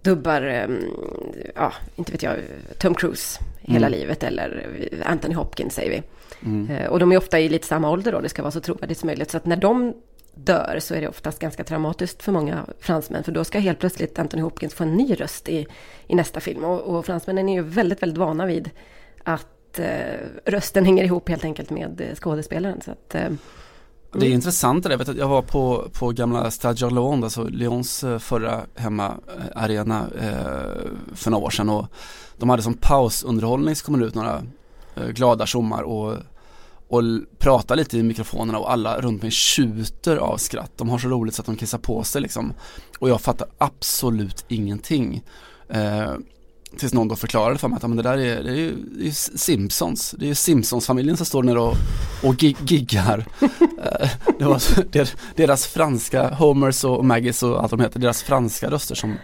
[0.03, 0.69] dubbar, eh,
[1.55, 2.37] ja, inte vet jag,
[2.79, 3.99] Tom Cruise hela mm.
[3.99, 4.67] livet eller
[5.05, 6.03] Anthony Hopkins säger vi.
[6.49, 6.71] Mm.
[6.71, 8.99] Eh, och de är ofta i lite samma ålder då, det ska vara så trovärdigt
[8.99, 9.31] som möjligt.
[9.31, 9.95] Så att när de
[10.35, 13.25] dör så är det oftast ganska traumatiskt för många fransmän.
[13.25, 15.67] För då ska helt plötsligt Anthony Hopkins få en ny röst i,
[16.07, 16.64] i nästa film.
[16.64, 18.71] Och, och fransmännen är ju väldigt, väldigt vana vid
[19.25, 19.87] att eh,
[20.45, 22.81] rösten hänger ihop helt enkelt med skådespelaren.
[22.81, 23.31] Så att, eh,
[24.13, 27.45] det är intressant det där, jag, vet jag var på, på gamla Stade Lyon, alltså
[27.45, 30.45] Lyons eh, förra hemmaarena eh, eh,
[31.15, 31.87] för några år sedan och
[32.39, 34.43] de hade som pausunderhållning så kom det ut några
[34.95, 36.17] eh, glada tjommar och,
[36.89, 37.03] och
[37.39, 40.73] pratade lite i mikrofonerna och alla runt mig tjuter av skratt.
[40.77, 42.53] De har så roligt så att de kissar på sig liksom.
[42.99, 45.23] Och jag fattar absolut ingenting.
[45.69, 46.15] Eh,
[46.75, 48.77] Eh, Tills någon då förklarade för mig att men det där är, det är ju
[48.99, 51.75] det är Simpsons, det är ju Simpsons-familjen som står ner och,
[52.23, 53.27] och giggar.
[54.01, 54.63] Eh, det var
[55.37, 59.15] deras franska, Homers och Maggies och allt de heter, deras franska röster som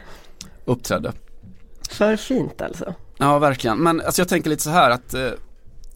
[0.65, 1.13] uppträdde.
[1.91, 2.95] För fint alltså.
[3.19, 3.79] Ja, verkligen.
[3.79, 5.31] Men alltså jag tänker lite så här att eh,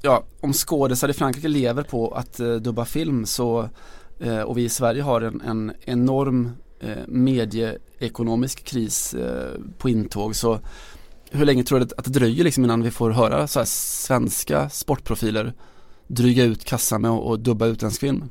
[0.02, 3.68] ja, om skådisar i Frankrike lever på att uh, dubba film så
[4.46, 6.50] och vi i Sverige har en, en enorm
[7.06, 9.14] medieekonomisk kris
[9.78, 10.60] på intåg så
[11.30, 14.68] hur länge tror du att det dröjer liksom innan vi får höra så här svenska
[14.68, 15.52] sportprofiler
[16.06, 18.28] dryga ut kassan med och, dubba utländsk film?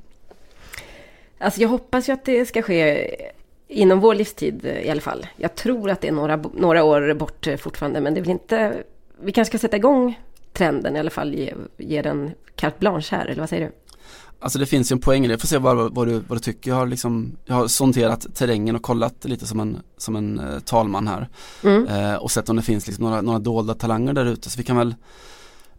[1.37, 3.15] Alltså jag hoppas ju att det ska ske
[3.67, 5.27] inom vår livstid eh, i alla fall.
[5.35, 8.31] Jag tror att det är några, några år bort eh, fortfarande, men det är väl
[8.31, 8.83] inte...
[9.21, 10.19] Vi kanske ska sätta igång
[10.53, 13.71] trenden i alla fall, ge, ge den carte blanche här, eller vad säger du?
[14.43, 16.37] Alltså det finns ju en poäng i det, jag får se vad, vad, du, vad
[16.37, 16.71] du tycker.
[16.71, 20.59] Jag har, liksom, jag har sonderat terrängen och kollat lite som en, som en eh,
[20.59, 21.29] talman här.
[21.63, 21.87] Mm.
[21.87, 24.49] Eh, och sett om det finns liksom några, några dolda talanger där ute.
[24.49, 24.95] Så vi kan väl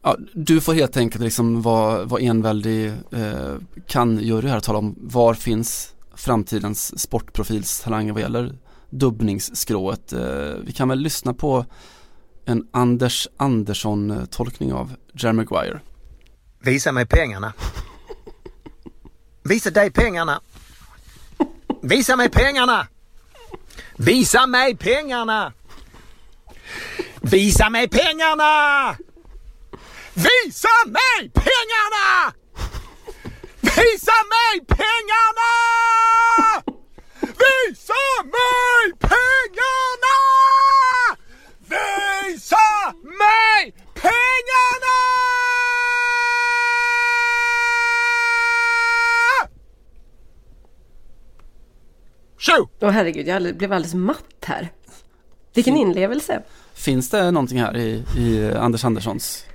[0.02, 3.54] Ja, du får helt enkelt liksom vara, vara enväldig eh,
[3.86, 8.58] kan-jury här och tala om var finns framtidens sportprofilstalanger vad gäller
[8.90, 10.12] dubbningsskrået.
[10.12, 11.64] Eh, vi kan väl lyssna på
[12.44, 15.80] en Anders Andersson-tolkning av Jerry Maguire.
[16.64, 17.52] Visa mig pengarna.
[19.44, 20.40] Visa dig pengarna.
[21.82, 22.86] Visa mig pengarna.
[23.98, 25.52] Visa mig pengarna.
[27.24, 28.98] Visa mig pengarna!
[30.14, 32.34] Visa mig pengarna!
[33.62, 35.52] Visa mig pengarna!
[37.22, 40.16] Visa mig pengarna!
[41.68, 44.94] Visa mig pengarna!
[52.44, 52.68] Tjo!
[52.80, 54.68] Åh herregud, jag blev alldeles matt här.
[55.54, 56.42] Vilken inlevelse.
[56.74, 59.46] Finns det någonting här i, i Anders Anderssons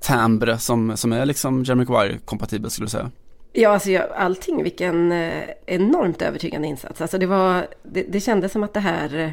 [0.00, 3.10] timbre som, som är liksom Jeremy Maguire-kompatibel skulle du säga?
[3.52, 7.00] Ja, alltså jag, allting, vilken eh, enormt övertygande insats.
[7.00, 9.30] Alltså det, var, det, det kändes som att det här eh,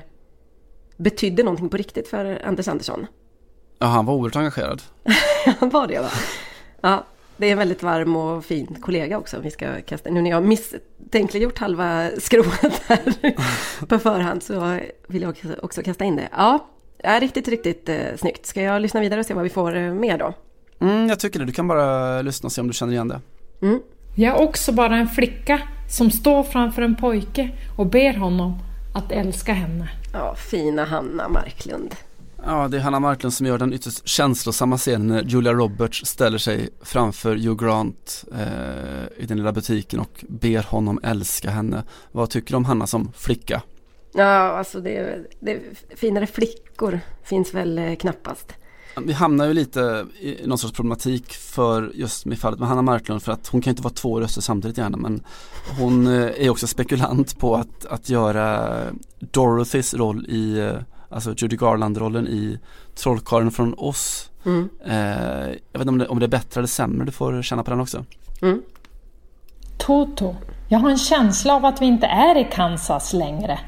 [0.98, 3.08] betydde någonting på riktigt för Anders Andersson.
[3.80, 4.82] Ja, han var oerhört engagerad.
[5.60, 6.12] han var det va?
[6.82, 7.06] Ja,
[7.38, 9.40] det är en väldigt varm och fin kollega också.
[9.40, 13.36] Vi ska kasta, nu när jag misstänkliggjort halva skrået här
[13.88, 16.30] på förhand så vill jag också, kasta in det.
[16.32, 16.68] Ja,
[17.04, 18.46] ja riktigt, riktigt eh, snyggt.
[18.46, 20.34] Ska jag lyssna vidare och se vad vi får eh, mer då?
[20.80, 21.46] Mm, jag tycker det.
[21.46, 23.22] Du kan bara lyssna och se om du känner igen det.
[23.62, 23.80] Mm.
[24.16, 28.60] Jag är också bara en flicka som står framför en pojke och ber honom
[28.96, 29.90] att älska henne.
[30.14, 31.96] Ja, fina Hanna Marklund.
[32.50, 36.38] Ja, det är Hanna Marklund som gör den ytterst känslosamma scenen när Julia Roberts ställer
[36.38, 41.84] sig framför Hugh Grant eh, i den lilla butiken och ber honom älska henne.
[42.12, 43.62] Vad tycker du om Hanna som flicka?
[44.14, 45.62] Ja, alltså det, det
[45.96, 48.54] finare flickor finns väl eh, knappast.
[49.02, 53.24] Vi hamnar ju lite i någon sorts problematik för just med fallet med Hanna Marklund
[53.24, 55.24] för att hon kan inte vara två röster samtidigt gärna men
[55.80, 58.78] hon eh, är också spekulant på att, att göra
[59.20, 60.78] Dorothys roll i, eh,
[61.10, 62.60] alltså Judy Garland-rollen i
[62.96, 64.30] Trollkarlen från oss.
[64.46, 64.70] Mm.
[64.86, 67.64] Eh, jag vet inte om det, om det är bättre eller sämre, du får känna
[67.64, 68.06] på den också.
[68.42, 68.62] Mm.
[69.78, 70.36] Toto,
[70.68, 73.60] jag har en känsla av att vi inte är i Kansas längre.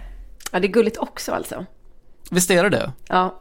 [0.51, 1.65] Ja, det är gulligt också alltså.
[2.31, 2.91] Visst är det det?
[3.07, 3.39] Ja.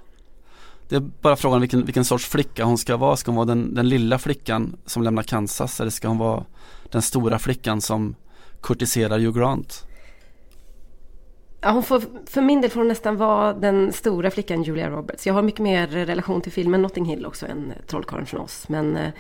[0.88, 3.16] Det är bara frågan vilken, vilken sorts flicka hon ska vara.
[3.16, 6.44] Ska hon vara den, den lilla flickan som lämnar Kansas eller ska hon vara
[6.90, 8.14] den stora flickan som
[8.62, 9.87] kurtiserar Hugh Grant?
[11.60, 15.26] Ja, hon får, för min del får hon nästan vara den stora flickan Julia Roberts.
[15.26, 18.68] Jag har mycket mer relation till filmen Notting Hill också än Trollkarlen från oss.
[18.68, 19.10] Men eh,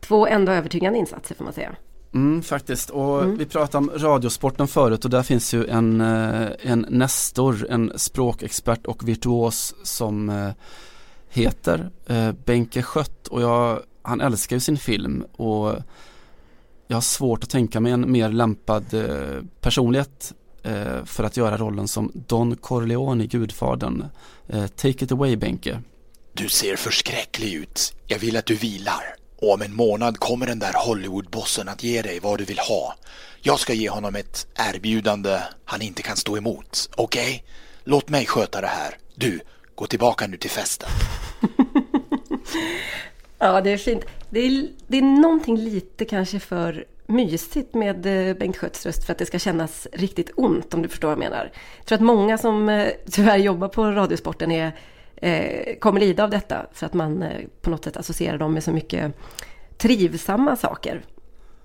[0.00, 1.76] två ändå övertygande insatser får man säga.
[2.14, 3.38] Mm, faktiskt, och mm.
[3.38, 8.86] vi pratade om radiosporten förut och där finns ju en, eh, en nestor, en språkexpert
[8.86, 10.50] och virtuos som eh,
[11.28, 15.74] heter eh, Benke Schött och jag, han älskar ju sin film och
[16.86, 20.37] jag har svårt att tänka mig en mer lämpad eh, personlighet eh,
[21.04, 24.04] för att göra rollen som Don Corleone i Gudfadern.
[24.48, 25.82] Eh, take it away Benke.
[26.32, 27.94] Du ser förskräcklig ut.
[28.06, 29.14] Jag vill att du vilar.
[29.36, 32.94] Och om en månad kommer den där Hollywoodbossen att ge dig vad du vill ha.
[33.40, 36.90] Jag ska ge honom ett erbjudande han inte kan stå emot.
[36.96, 37.22] Okej?
[37.22, 37.40] Okay?
[37.84, 38.98] Låt mig sköta det här.
[39.14, 39.40] Du,
[39.74, 40.88] gå tillbaka nu till festen.
[43.38, 44.04] ja, det är fint.
[44.30, 49.12] Det är, det är någonting lite kanske för mysigt med eh, Bengt Schötts röst för
[49.12, 51.52] att det ska kännas riktigt ont om du förstår vad jag menar.
[51.78, 54.72] Jag tror att många som eh, tyvärr jobbar på Radiosporten är,
[55.16, 58.64] eh, kommer lida av detta för att man eh, på något sätt associerar dem med
[58.64, 59.14] så mycket
[59.78, 61.02] trivsamma saker.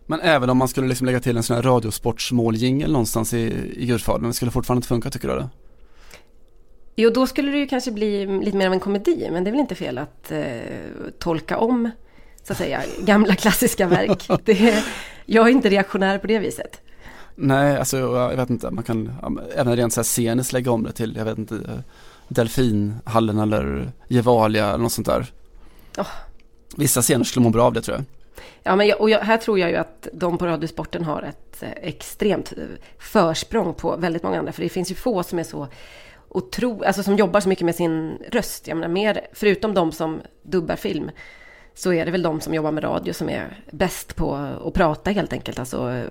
[0.05, 3.85] Men även om man skulle liksom lägga till en sån här radiosportsmåljingel någonstans i, i
[3.85, 5.49] Gudfadern, det skulle fortfarande inte funka tycker du det?
[6.95, 9.51] Jo, då skulle det ju kanske bli lite mer av en komedi, men det är
[9.51, 10.41] väl inte fel att eh,
[11.19, 11.89] tolka om,
[12.43, 14.27] så att säga, gamla klassiska verk.
[14.45, 14.83] Det,
[15.25, 16.81] jag är inte reaktionär på det viset.
[17.35, 19.11] Nej, alltså jag vet inte, man kan
[19.55, 21.83] även rent så här sceniskt lägga om det till, jag vet inte,
[22.27, 25.25] Delfinhallen eller Gevalia eller något sånt där.
[25.97, 26.07] Oh.
[26.77, 28.05] Vissa scener skulle må bra av det tror jag.
[28.63, 31.63] Ja, men jag, och jag, här tror jag ju att de på Radiosporten har ett
[31.63, 32.53] eh, extremt
[32.99, 34.51] försprång på väldigt många andra.
[34.51, 35.67] För det finns ju få som är så
[36.29, 38.67] otro, alltså som jobbar så mycket med sin röst.
[38.67, 41.11] Jag menar, mer, förutom de som dubbar film
[41.75, 45.11] så är det väl de som jobbar med radio som är bäst på att prata
[45.11, 45.59] helt enkelt.
[45.59, 46.03] Alltså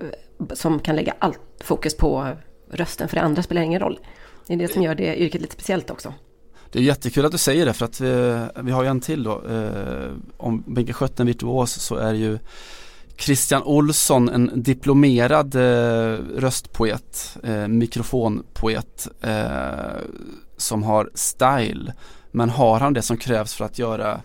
[0.53, 2.29] som kan lägga allt fokus på
[2.71, 3.99] rösten för det andra spelar ingen roll.
[4.47, 6.15] Det är det som gör det yrket lite speciellt också.
[6.73, 9.23] Det är jättekul att du säger det för att vi, vi har ju en till
[9.23, 9.43] då.
[9.49, 12.39] Eh, om Benke Schött virtuos så är ju
[13.17, 20.01] Christian Olsson en diplomerad eh, röstpoet, eh, mikrofonpoet eh,
[20.57, 21.93] som har style.
[22.31, 24.21] Men har han det som krävs för att göra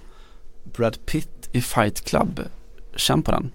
[0.74, 2.42] Brad Pitt i Fight Club?
[2.96, 3.52] Känn på den.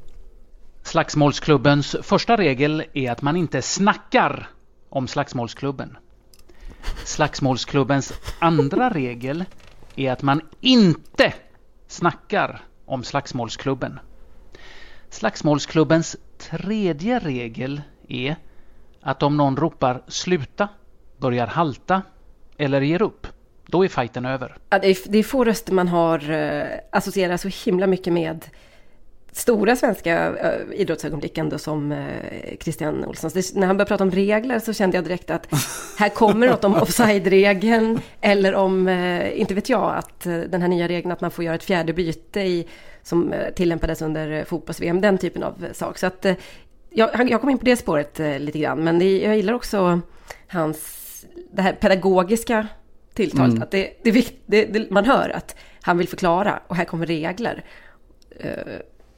[0.82, 4.48] Slagsmålsklubbens första regel är att man inte snackar
[4.88, 5.96] om slagsmålsklubben.
[7.04, 9.44] Slagsmålsklubbens andra regel
[9.96, 11.34] är att man inte
[11.88, 13.98] snackar om slagsmålsklubben.
[15.08, 18.36] Slagsmålsklubbens tredje regel är
[19.00, 20.68] att om någon ropar sluta,
[21.18, 22.02] börjar halta
[22.56, 23.26] eller ger upp,
[23.72, 24.54] då är fighten över.
[24.70, 28.44] Ja, det, är, det är få röster man har eh, associerat så himla mycket med
[29.32, 32.06] stora svenska äh, idrottsögonblick ändå som äh,
[32.60, 33.30] Christian Olsson.
[33.54, 35.46] när han började prata om regler så kände jag direkt att
[35.98, 40.88] här kommer något om offside-regeln eller om, äh, inte vet jag, att den här nya
[40.88, 42.68] regeln att man får göra ett fjärde byte i,
[43.02, 45.98] som tillämpades under fotbolls-VM, den typen av sak.
[45.98, 46.26] Så att
[46.90, 50.00] jag, jag kom in på det spåret lite grann, men det, jag gillar också
[50.46, 52.66] hans, det här pedagogiska
[53.14, 53.50] tilltalet.
[53.50, 53.62] Mm.
[53.62, 57.64] Att det, det, det, man hör att han vill förklara och här kommer regler.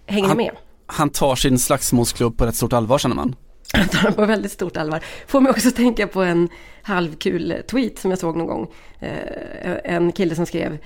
[0.06, 0.56] Hänger han, ni med?
[0.86, 3.36] Han tar sin slagsmålsklubb på rätt stort allvar känner man.
[3.72, 5.04] Han tar den på väldigt stort allvar.
[5.26, 6.48] Får mig också tänka på en
[6.82, 8.72] halvkul tweet som jag såg någon gång.
[9.00, 10.78] Eh, en kille som skrev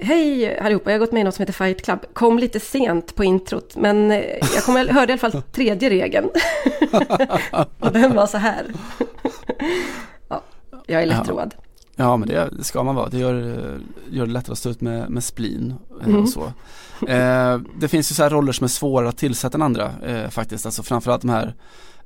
[0.00, 1.98] Hej allihopa, jag har gått med i något som heter Fight Club.
[2.12, 6.30] Kom lite sent på introt, men eh, jag kom, hörde i alla fall tredje regeln.
[7.78, 8.66] Och den var så här.
[10.28, 10.42] ja,
[10.86, 11.54] jag är lättroad.
[11.56, 11.62] Ja.
[12.00, 13.08] Ja men det ska man vara.
[13.08, 13.34] Det gör,
[14.10, 16.22] gör det lättare att stå ut med, med spleen eh, mm.
[16.22, 16.52] och så.
[17.08, 20.28] Eh, det finns ju så här roller som är svårare att tillsätta än andra eh,
[20.28, 20.66] faktiskt.
[20.66, 21.54] Alltså framförallt de här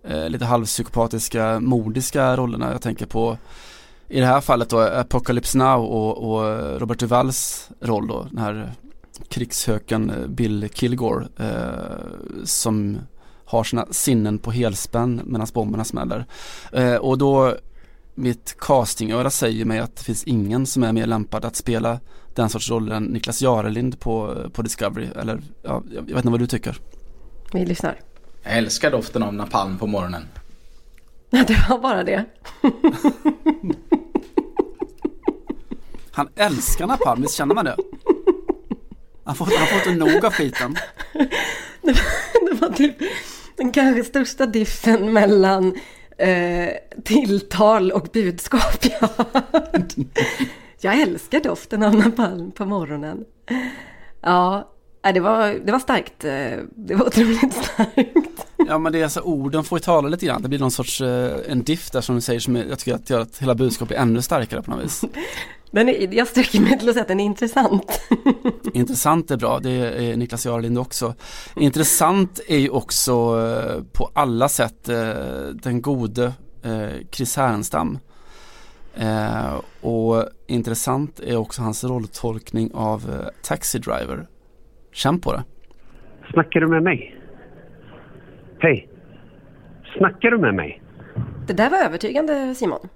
[0.04, 2.72] eh, lite halvpsykopatiska, mordiska rollerna.
[2.72, 3.38] Jag tänker på
[4.08, 8.26] i det här fallet då Apocalypse Now och, och Robert Duvalls roll då.
[8.30, 8.72] Den här
[9.28, 12.98] krigshöken eh, Bill Kilgore eh, som
[13.44, 16.26] har sina sinnen på helspänn medan bomberna smäller.
[17.00, 17.56] och då
[18.14, 22.00] mitt castingöra säger mig att det finns ingen som är mer lämpad att spela
[22.34, 25.08] den sorts roller än Niklas Jarelind på, på Discovery.
[25.16, 26.76] Eller ja, jag vet inte vad du tycker.
[27.52, 28.00] Vi lyssnar.
[28.42, 30.28] Jag älskar doften av napalm på morgonen.
[31.30, 32.24] Ja, det var bara det.
[36.14, 37.76] Han älskar napalm, visst känner man det?
[39.24, 40.76] Han får, han får inte nog av skiten.
[41.84, 42.96] Det var, det var typ
[43.56, 45.74] den kanske största diffen mellan
[46.18, 46.68] eh,
[47.04, 49.94] tilltal och budskap jag hört.
[50.80, 53.24] Jag älskar doften av napalm på morgonen.
[54.20, 54.72] Ja,
[55.06, 56.24] eh, det var, det var starkt.
[56.24, 58.46] Eh, det var otroligt starkt.
[58.68, 60.42] Ja men det är alltså orden får ju tala lite grann.
[60.42, 63.10] Det blir någon sorts eh, en diff där som du säger som jag tycker att
[63.10, 65.04] gör att hela budskapet är ännu starkare på något vis.
[65.72, 68.00] Den är, jag sträcker mig till att säga att den är intressant.
[68.74, 71.14] intressant är bra, det är Niklas Jarlind också.
[71.56, 74.84] Intressant är ju också eh, på alla sätt
[75.52, 76.32] den gode
[77.10, 77.98] Chris Härenstam.
[78.94, 84.26] Eh, och intressant är också hans rolltolkning av eh, Taxi Driver.
[84.92, 85.44] Känn på det.
[86.32, 87.16] Snackar du med mig?
[88.58, 88.88] Hej.
[89.98, 90.82] Snackar du med mig?
[91.46, 92.88] Det där var övertygande Simon.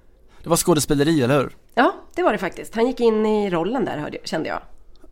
[0.42, 1.50] Det var skådespeleri, eller hur?
[1.78, 2.74] Ja, det var det faktiskt.
[2.74, 4.60] Han gick in i rollen där, hörde, kände jag.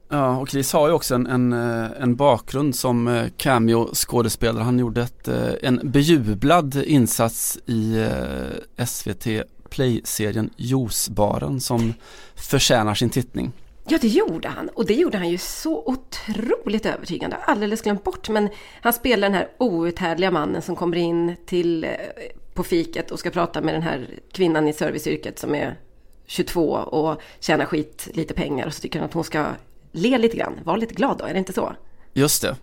[0.08, 4.62] Ja, och Chris har ju också en, en, eh, en bakgrund som eh, cameo-skådespelare.
[4.62, 8.06] Han gjorde ett, eh, en bejublad insats i
[8.86, 9.26] SVT
[9.70, 11.94] Play-serien Juicebaren som
[12.34, 13.52] förtjänar sin tittning.
[13.88, 14.68] Ja, det gjorde han.
[14.68, 17.36] Och det gjorde han ju så otroligt övertygande.
[17.36, 18.28] Alldeles glömt bort.
[18.28, 18.48] Men
[18.80, 21.86] han spelar den här outhärdliga mannen som kommer in till,
[22.54, 25.78] på fiket och ska prata med den här kvinnan i serviceyrket som är
[26.26, 28.66] 22 och tjänar skit lite pengar.
[28.66, 29.46] Och så tycker han att hon ska
[29.92, 30.60] le lite grann.
[30.64, 31.72] Var lite glad då, är det inte så?
[32.12, 32.56] Just det.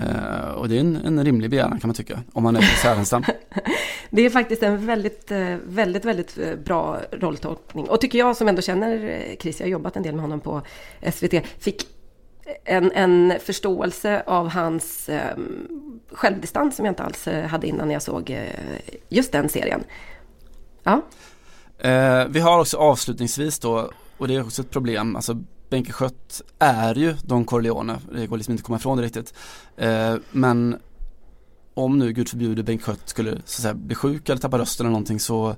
[0.00, 3.24] Uh, och det är en, en, rimlig begäran kan man tycka, om man är Särenstam.
[4.10, 7.88] det är faktiskt en väldigt, eh, väldigt, väldigt eh, bra rolltolkning.
[7.88, 10.62] Och tycker jag som ändå känner Chris, jag har jobbat en del med honom på
[11.12, 11.86] SVT, fick
[12.64, 18.30] en, en förståelse av hans um, självdistans som jag inte alls hade innan jag såg
[18.30, 18.36] uh,
[19.08, 19.84] just den serien.
[20.82, 21.02] Ja.
[21.78, 26.42] Eh, vi har också avslutningsvis då, och det är också ett problem, alltså Benke Schött
[26.58, 29.34] är ju Don Corleone, det går liksom inte att komma ifrån det riktigt.
[29.76, 30.76] Eh, men
[31.74, 34.86] om nu gud förbjude Bengt Schött skulle så att säga, bli sjuk eller tappa rösten
[34.86, 35.56] eller någonting så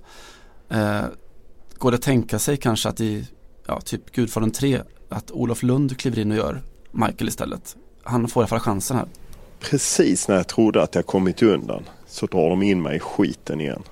[0.69, 1.05] eh,
[1.79, 3.29] går det att tänka sig kanske att i
[3.67, 7.77] ja, typ Gudfadern 3 att Olof Lund kliver in och gör Michael istället.
[8.03, 9.07] Han får i alla fall chansen här.
[9.61, 13.61] Precis när jag trodde att jag kommit undan så drar de in mig i skiten
[13.61, 13.83] igen.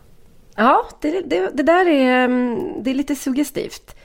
[0.57, 3.97] Ja, det, det, det där är, mm, det är lite suggestivt.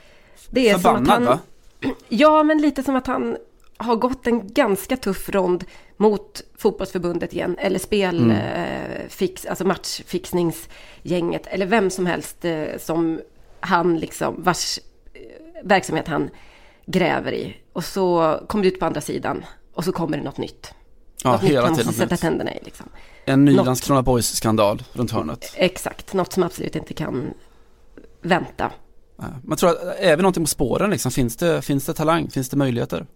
[0.50, 1.38] Det är Förbannad som att han, va?
[2.08, 3.36] Ja, men lite som att han
[3.76, 5.64] har gått en ganska tuff rond
[5.96, 7.56] mot fotbollsförbundet igen.
[7.58, 8.36] Eller spel, Mm.
[8.36, 11.46] eh, alltså matchfixningsgänget.
[11.46, 13.20] Eller vem som helst eh, som
[13.60, 14.78] han liksom, vars
[15.14, 15.20] eh,
[15.64, 16.30] verksamhet han
[16.86, 17.56] gräver i.
[17.72, 19.44] Och så kommer det ut på andra sidan.
[19.74, 20.74] Och så kommer det något nytt.
[21.24, 22.20] Ja, något nytt hela han måste sätta nytt.
[22.20, 22.58] tänderna i.
[22.64, 22.86] Liksom.
[23.24, 25.52] En ny Något- Landskrona Boys-skandal runt hörnet.
[25.56, 27.34] Exakt, något som absolut inte kan
[28.22, 28.72] vänta.
[29.44, 31.12] Man tror att är vi någonting på spåren liksom?
[31.12, 32.30] Finns det, finns det talang?
[32.30, 33.06] Finns det möjligheter?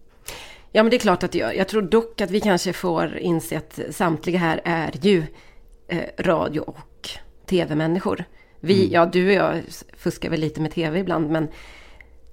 [0.71, 1.51] Ja, men det är klart att det gör.
[1.51, 5.23] Jag tror dock att vi kanske får inse att samtliga här är ju
[5.87, 7.09] eh, radio och
[7.45, 8.23] tv-människor.
[8.59, 8.93] Vi, Mm.
[8.93, 9.61] ja du och jag
[9.97, 11.47] fuskar väl lite med tv ibland, men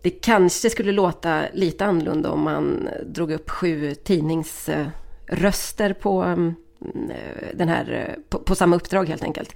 [0.02, 6.54] det kanske skulle låta lite annorlunda om man drog upp sju tidningsröster på mm,
[7.54, 9.54] den här, eh, på, på samma uppdrag helt enkelt.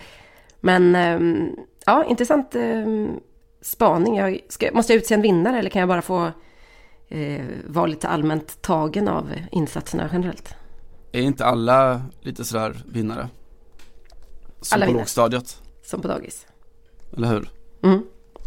[0.60, 1.48] Men eh,
[1.86, 3.06] ja, intressant eh,
[3.60, 4.16] spaning.
[4.16, 6.30] Jag ska, måste jag utse en vinnare eller kan jag bara få
[7.08, 10.54] eh, vara lite allmänt tagen av insatserna generellt?
[11.12, 13.28] Är inte alla lite sådär vinnare?
[14.60, 16.46] Som Alla på lågstadiet, Som på dagis.
[17.16, 17.50] eller hur?
[17.82, 18.02] Mm.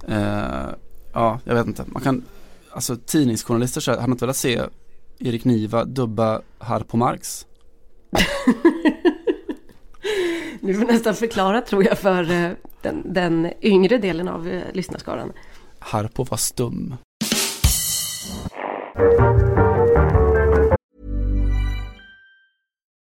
[0.08, 0.70] Eh,
[1.14, 1.84] ja, jag vet inte.
[1.88, 2.26] Man kan,
[2.72, 4.62] alltså tidningsjournalister så här, har man inte velat se
[5.20, 7.46] Erik Niva dubba Harpo Marx?
[10.62, 15.34] Nu får nästan förklara tror jag för eh, den, den yngre delen av eh, lyssnarskaran.
[15.80, 16.96] Harpo var stum.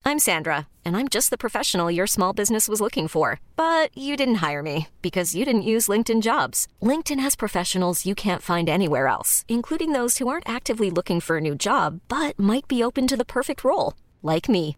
[0.06, 3.40] I'm Sandra, and I'm just the professional your small business was looking for.
[3.56, 6.68] But you didn't hire me because you didn't use LinkedIn jobs.
[6.82, 11.38] LinkedIn has professionals you can't find anywhere else, including those who aren't actively looking for
[11.38, 14.76] a new job but might be open to the perfect role, like me.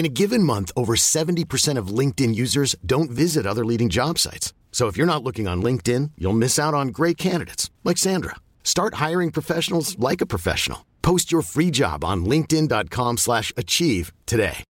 [0.00, 4.54] In a given month, over 70% of LinkedIn users don't visit other leading job sites.
[4.72, 8.36] So if you're not looking on LinkedIn, you'll miss out on great candidates like Sandra.
[8.64, 10.86] Start hiring professionals like a professional.
[11.02, 14.64] Post your free job on linkedin.com/achieve today.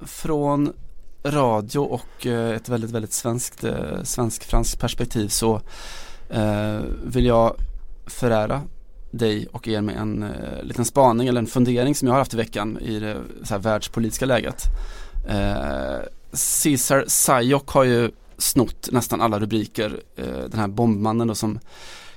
[0.00, 0.72] Från
[1.24, 5.60] radio och eh, ett väldigt, väldigt svenskt, eh, svensk-franskt perspektiv så
[6.30, 7.56] eh, vill jag
[8.06, 8.62] förära
[9.16, 12.34] dig och er med en eh, liten spaning eller en fundering som jag har haft
[12.34, 14.62] i veckan i det så här, världspolitiska läget.
[15.28, 15.98] Eh,
[16.32, 20.00] Cesar Sayok har ju snott nästan alla rubriker.
[20.16, 21.58] Eh, den här bombmannen då som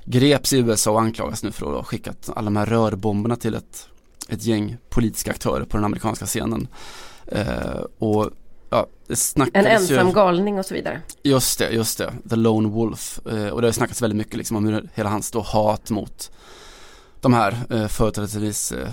[0.05, 3.55] greps i USA och anklagas nu för att ha skickat alla de här rörbomberna till
[3.55, 3.87] ett,
[4.29, 6.67] ett gäng politiska aktörer på den amerikanska scenen.
[7.27, 8.29] Eh, och
[8.69, 8.87] ja,
[9.53, 11.01] En ensam ju galning och så vidare.
[11.23, 12.13] Just det, just det.
[12.29, 13.19] The Lone Wolf.
[13.27, 16.31] Eh, och det har snackats väldigt mycket liksom om hur hela hans då hat mot
[17.21, 18.89] de här eh, företrädesvis eh,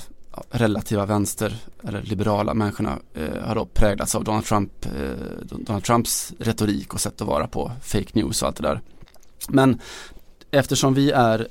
[0.51, 1.57] relativa vänster
[1.89, 7.01] eller liberala människorna eh, har då präglats av Donald Trump, eh, Donald Trumps retorik och
[7.01, 8.81] sätt att vara på fake news och allt det där.
[9.49, 9.81] Men
[10.51, 11.49] eftersom vi är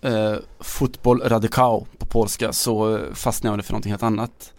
[0.00, 4.52] eh, fotboll radikal på polska så fastnar jag för någonting helt annat.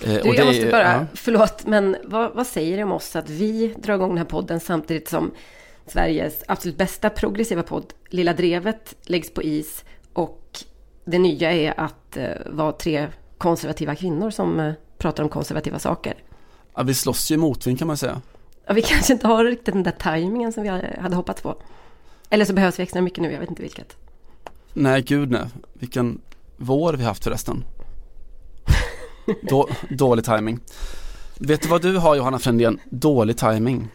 [0.00, 1.06] Eh, Du, det jag måste bara, ja.
[1.14, 4.60] förlåt, men vad, vad säger det om oss att vi drar igång den här podden
[4.60, 5.30] samtidigt som
[5.86, 9.84] Sveriges absolut bästa progressiva podd, Lilla Drevet, läggs på is
[11.06, 13.06] det nya är att eh, vara tre
[13.38, 16.14] konservativa kvinnor som eh, pratar om konservativa saker.
[16.74, 18.20] Ja, vi slåss ju motvind kan man säga.
[18.66, 20.68] Ja, vi kanske inte har riktigt den där tajmingen som vi
[21.00, 21.56] hade hoppats på.
[22.30, 23.96] Eller så behövs vi extra mycket nu, jag vet inte vilket.
[24.72, 25.46] Nej, gud nej.
[25.72, 26.20] Vilken
[26.56, 27.64] vår vi haft förresten.
[29.42, 30.60] Då, dålig timing.
[31.38, 32.80] Vet du vad du har Johanna Frändén?
[32.90, 33.88] Dålig timing.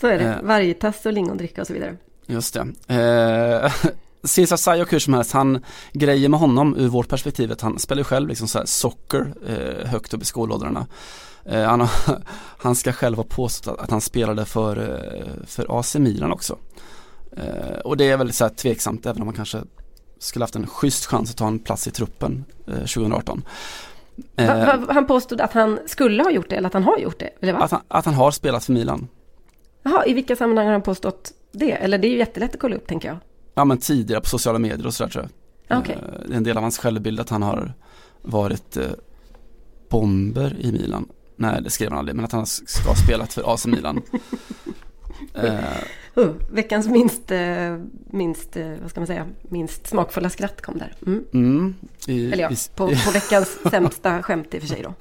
[0.00, 0.42] Så är det, Eh.
[0.42, 1.96] vargtass och lingondricka och så vidare.
[2.26, 2.54] Just
[2.86, 2.94] det.
[2.94, 3.72] Eh,
[4.22, 8.02] Cesar Sayok hur som helst, han, grejer med honom ur vårt perspektiv, att han spelar
[8.02, 10.86] själv liksom så här socker eh, högt upp i skolåldrarna.
[11.44, 11.88] Eh, han,
[12.58, 16.58] han ska själv ha påstått att, att han spelade för, eh, för AC Milan också.
[17.36, 19.62] Eh, och det är väldigt så här tveksamt även om man kanske
[20.18, 23.42] skulle haft en schysst chans att ta en plats i truppen eh, 2018.
[24.36, 27.18] Eh, va, han påstod att han skulle ha gjort det, eller att han har gjort
[27.18, 29.08] det, eller att, han, att han har spelat för Milan.
[29.82, 31.72] Jaha, i vilka sammanhang har han påstått det?
[31.72, 33.18] Eller det är ju jättelätt att kolla upp, tänker jag.
[33.60, 35.28] Ja men tidigare på sociala medier och sådär tror
[35.68, 35.78] jag.
[35.80, 35.98] Okej.
[36.02, 37.74] Eh, Det är en del av hans självbild att han har
[38.22, 38.84] varit eh,
[39.90, 41.08] bomber i Milan.
[41.36, 44.02] Nej det skrev han aldrig men att han ska ha spelat för AC Milan.
[45.36, 47.76] Uh, veckans minst, eh,
[48.10, 50.94] minst, eh, vad ska man säga, minst smakfulla skratt kom där.
[51.06, 51.24] Mm.
[51.32, 51.74] mm,
[52.06, 54.94] i, Eller ja, i, på, på veckans sämsta skämt i och för sig då.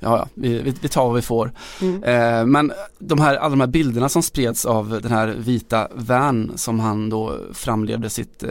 [0.00, 1.52] Ja, ja vi, vi, tar vad vi får.
[1.80, 2.02] Mm.
[2.02, 6.52] Eh, men de här, alla de här bilderna som spreds av den här vita van
[6.56, 8.50] som han då framlevde sitt eh,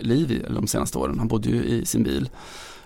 [0.00, 1.18] liv i de senaste åren.
[1.18, 2.30] Han bodde ju i sin bil.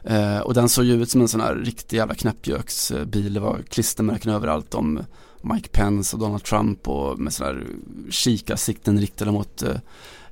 [0.03, 3.35] Eh, och den såg ju ut som en sån här riktig jävla knäppjöksbil.
[3.35, 5.01] Det var klistermärken överallt om
[5.45, 7.67] Mike Pence och Donald Trump och med sådana här
[8.11, 9.77] kikarsikten riktade mot eh,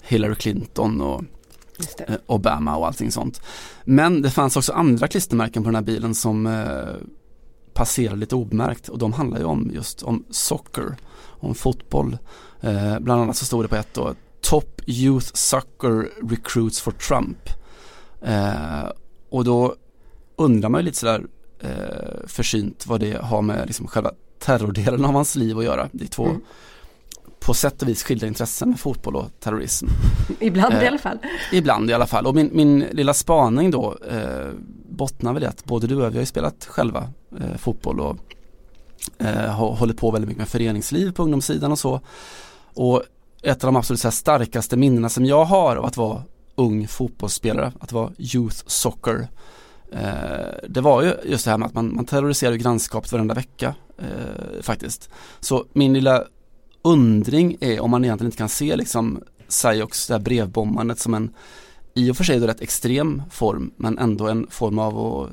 [0.02, 1.24] Hillary Clinton och
[2.08, 3.42] eh, Obama och allting sånt.
[3.84, 6.94] Men det fanns också andra klistermärken på den här bilen som eh,
[7.74, 12.18] passerade lite obemärkt och de handlar ju om just om soccer, om fotboll.
[13.00, 17.38] Bland annat så stod det på ett då Top Youth Soccer Recruits for Trump.
[19.30, 19.74] Och då
[20.36, 21.26] undrar man ju lite sådär
[21.60, 24.12] eh, försynt vad det har med liksom själva
[24.43, 25.88] terrordelen av hans liv att göra.
[25.93, 26.40] Det är två mm.
[27.40, 29.86] på sätt och vis skilda intressen med fotboll och terrorism.
[30.40, 31.18] Ibland eh, i alla fall.
[31.53, 32.26] Ibland i alla fall.
[32.26, 34.49] Och min, min lilla spaning då eh,
[34.88, 37.09] bottnar väl i att både du och jag, vi har ju spelat själva
[37.40, 38.16] eh, fotboll och
[39.18, 42.01] eh, har hållit på väldigt mycket med föreningsliv på ungdomssidan och så.
[42.74, 43.03] Och
[43.43, 46.22] ett av de absolut starkaste minnena som jag har av att vara
[46.55, 49.28] ung fotbollsspelare, att vara youth soccer.
[49.93, 53.74] Eh, det var ju just det här med att man, man terroriserade grannskapet varenda vecka
[53.99, 55.11] eh, faktiskt.
[55.40, 56.24] Så min lilla
[56.82, 61.34] undring är om man egentligen inte kan se liksom Sayoks, det här brevbombandet som en
[61.95, 65.30] i och för sig då rätt extrem form men ändå en form av att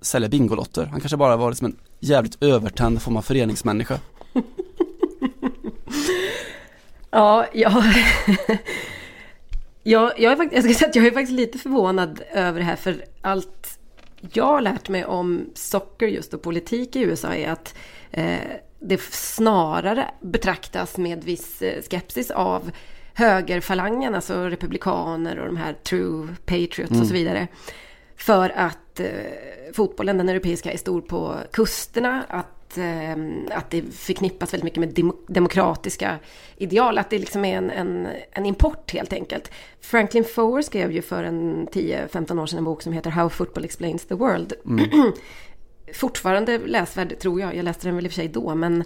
[0.00, 0.86] sälja bingolotter.
[0.86, 4.00] Han kanske bara var liksom en jävligt övertänd form av föreningsmänniska.
[7.10, 7.84] ja, ja.
[9.82, 12.66] jag, jag, är faktiskt, jag, ska säga att jag är faktiskt lite förvånad över det
[12.66, 13.77] här för allt
[14.32, 17.74] jag har lärt mig om socker just och politik i USA är att
[18.10, 18.38] eh,
[18.80, 22.70] det snarare betraktas med viss eh, skepsis av
[23.14, 27.00] högerfalangen, alltså republikaner och de här true patriots mm.
[27.00, 27.24] och så mm.
[27.24, 27.48] vidare.
[28.16, 29.06] För att eh,
[29.74, 32.24] fotbollen, den europeiska, är stor på kusterna.
[32.28, 33.16] Att, eh,
[33.50, 36.18] att det förknippas väldigt mycket med dem demokratiska
[36.56, 36.98] ideal.
[36.98, 39.50] Att det liksom är en, en, en import helt enkelt.
[39.80, 43.64] Franklin Foer skrev ju för en 10-15 år sedan en bok som heter How Football
[43.64, 44.52] Explains the World.
[44.66, 44.90] Mm.
[45.94, 47.56] Fortfarande läsvärd tror jag.
[47.56, 48.54] Jag läste den väl i och för sig då.
[48.54, 48.84] Men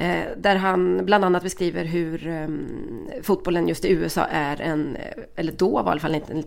[0.00, 4.96] Eh, där han bland annat beskriver hur um, fotbollen just i USA är en,
[5.36, 6.44] eller då var i alla fall en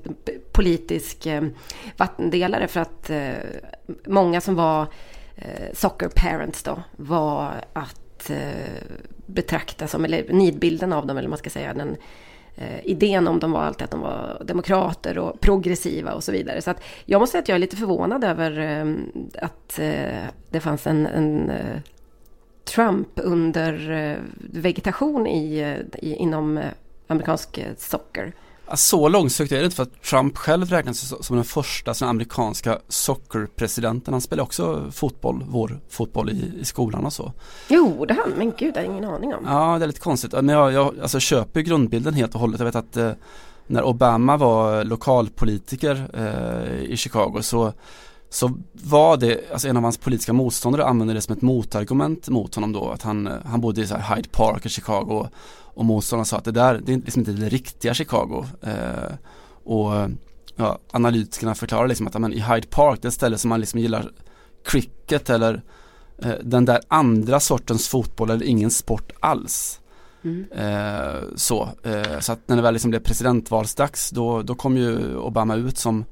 [0.51, 1.53] politisk um,
[1.97, 3.33] vattendelare för att uh,
[4.07, 4.87] många som var
[5.35, 8.83] Eh, soccer parents då var att eh,
[9.25, 11.97] betrakta som, eller nidbilden av dem eller man ska säga, den
[12.55, 16.61] eh, idén om dem var alltid att de var demokrater och progressiva och så vidare.
[16.61, 18.85] Så att jag måste säga att jag är lite förvånad över
[19.41, 19.79] att
[20.49, 21.51] det fanns en, en
[22.63, 26.71] Trump under eh, vegetation i, i, inom eh,
[27.07, 28.33] amerikansk socker.
[28.75, 32.79] Så långsökt är det inte för att Trump själv räknas som den första som amerikanska
[32.87, 34.13] sockerpresidenten.
[34.13, 37.31] Han spelar också fotboll, vår fotboll i, i skolan och så.
[37.67, 39.45] Jo, det han, men gud, det har ingen aning om.
[39.47, 40.31] Ja, det är lite konstigt.
[40.31, 42.59] Men jag, jag alltså, köper grundbilden helt och hållet.
[42.59, 43.11] Jag vet att eh,
[43.67, 47.73] när Obama var lokalpolitiker eh, i Chicago så
[48.33, 52.55] så var det, alltså en av hans politiska motståndare använde det som ett motargument mot
[52.55, 55.27] honom då, att han, han bodde i så här Hyde Park i Chicago
[55.59, 58.45] och motståndaren sa att det där, det är liksom inte det riktiga Chicago.
[58.61, 59.13] Eh,
[59.63, 60.09] och
[60.55, 63.59] ja, analytikerna förklarar liksom att men, i Hyde Park, det är ett ställe som man
[63.59, 64.11] liksom gillar
[64.65, 65.61] cricket eller
[66.17, 69.79] eh, den där andra sortens fotboll eller ingen sport alls.
[70.23, 70.45] Mm.
[70.51, 75.17] Eh, så, eh, så att när det väl liksom blev presidentvalsdags då, då kom ju
[75.17, 76.05] Obama ut som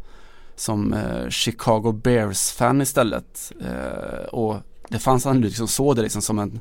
[0.61, 3.51] som eh, Chicago Bears-fan istället.
[3.61, 4.55] Eh, och
[4.89, 6.59] det fanns han liksom såg det liksom som en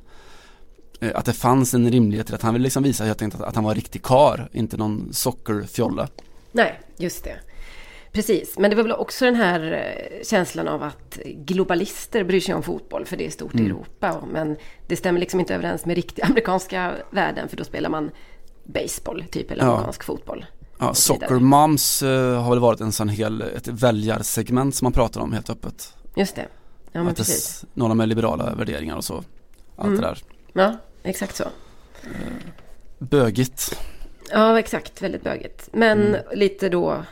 [1.00, 3.48] eh, att det fanns en rimlighet till att han ville liksom visa helt enkelt att,
[3.48, 6.08] att han var riktig kar, inte någon sockerfjolla.
[6.52, 7.36] Nej, just det.
[8.12, 9.92] Precis, men det var väl också den här
[10.24, 13.66] känslan av att globalister bryr sig om fotboll för det är stort mm.
[13.66, 14.24] i Europa.
[14.32, 18.10] Men det stämmer liksom inte överens med riktiga amerikanska värden för då spelar man
[18.64, 20.04] baseball typ eller amerikansk ja.
[20.04, 20.44] fotboll.
[20.80, 25.20] Ja, Soccer Moms uh, har väl varit en sån hel, ett väljarsegment som man pratar
[25.20, 25.94] om helt öppet.
[26.16, 26.46] Just det.
[26.92, 27.64] Ja, men precis.
[27.74, 29.24] Några med liberala värderingar och så.
[29.76, 30.00] Allt mm.
[30.00, 30.18] det där.
[30.52, 31.44] Ja, exakt så.
[31.44, 31.50] Uh,
[32.98, 33.80] bögigt.
[34.30, 35.02] Ja, exakt.
[35.02, 35.68] Väldigt bögigt.
[35.72, 36.20] Men mm.
[36.32, 37.04] lite då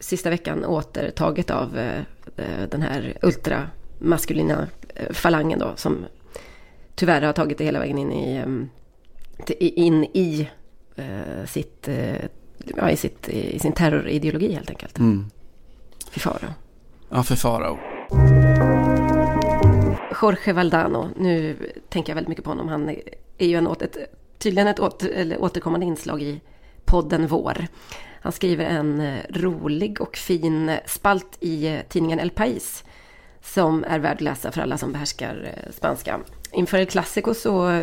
[0.00, 4.68] sista veckan återtaget av uh, den här ultramaskulina
[5.10, 6.04] falangen då som
[6.94, 8.70] tyvärr har tagit det hela vägen in i, um,
[9.58, 10.48] in i
[11.46, 11.88] sitt
[12.76, 14.98] ja, i, sitt, i sin terrorideologi helt enkelt.
[14.98, 15.30] Mm.
[16.10, 16.50] För Farao.
[17.08, 17.78] Ja, för Farao.
[20.22, 21.56] Jorge Valdano, nu
[21.88, 22.68] tänker jag väldigt mycket på honom.
[22.68, 22.88] Han
[23.38, 23.96] är ju en, ett,
[24.38, 26.40] tydligen ett åter, återkommande inslag i
[26.84, 27.66] podden Vår.
[28.20, 32.84] Han skriver en eh, rolig och fin spalt i eh, tidningen El País
[33.42, 36.20] som är värd att läsa för alla som behärskar eh, spanska.
[36.52, 37.82] Inför El Clasico så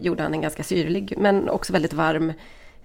[0.00, 2.32] gjorde han en ganska syrlig men också väldigt varm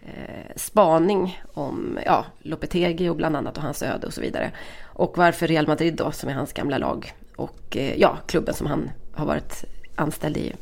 [0.02, 4.52] eh, spaning om ja, Lopetegi och bland annat och hans öde och så vidare.
[4.84, 8.68] Och varför Real Madrid då, som är hans gamla lag och eh, ja, klubben som
[8.68, 10.54] han har varit anställd i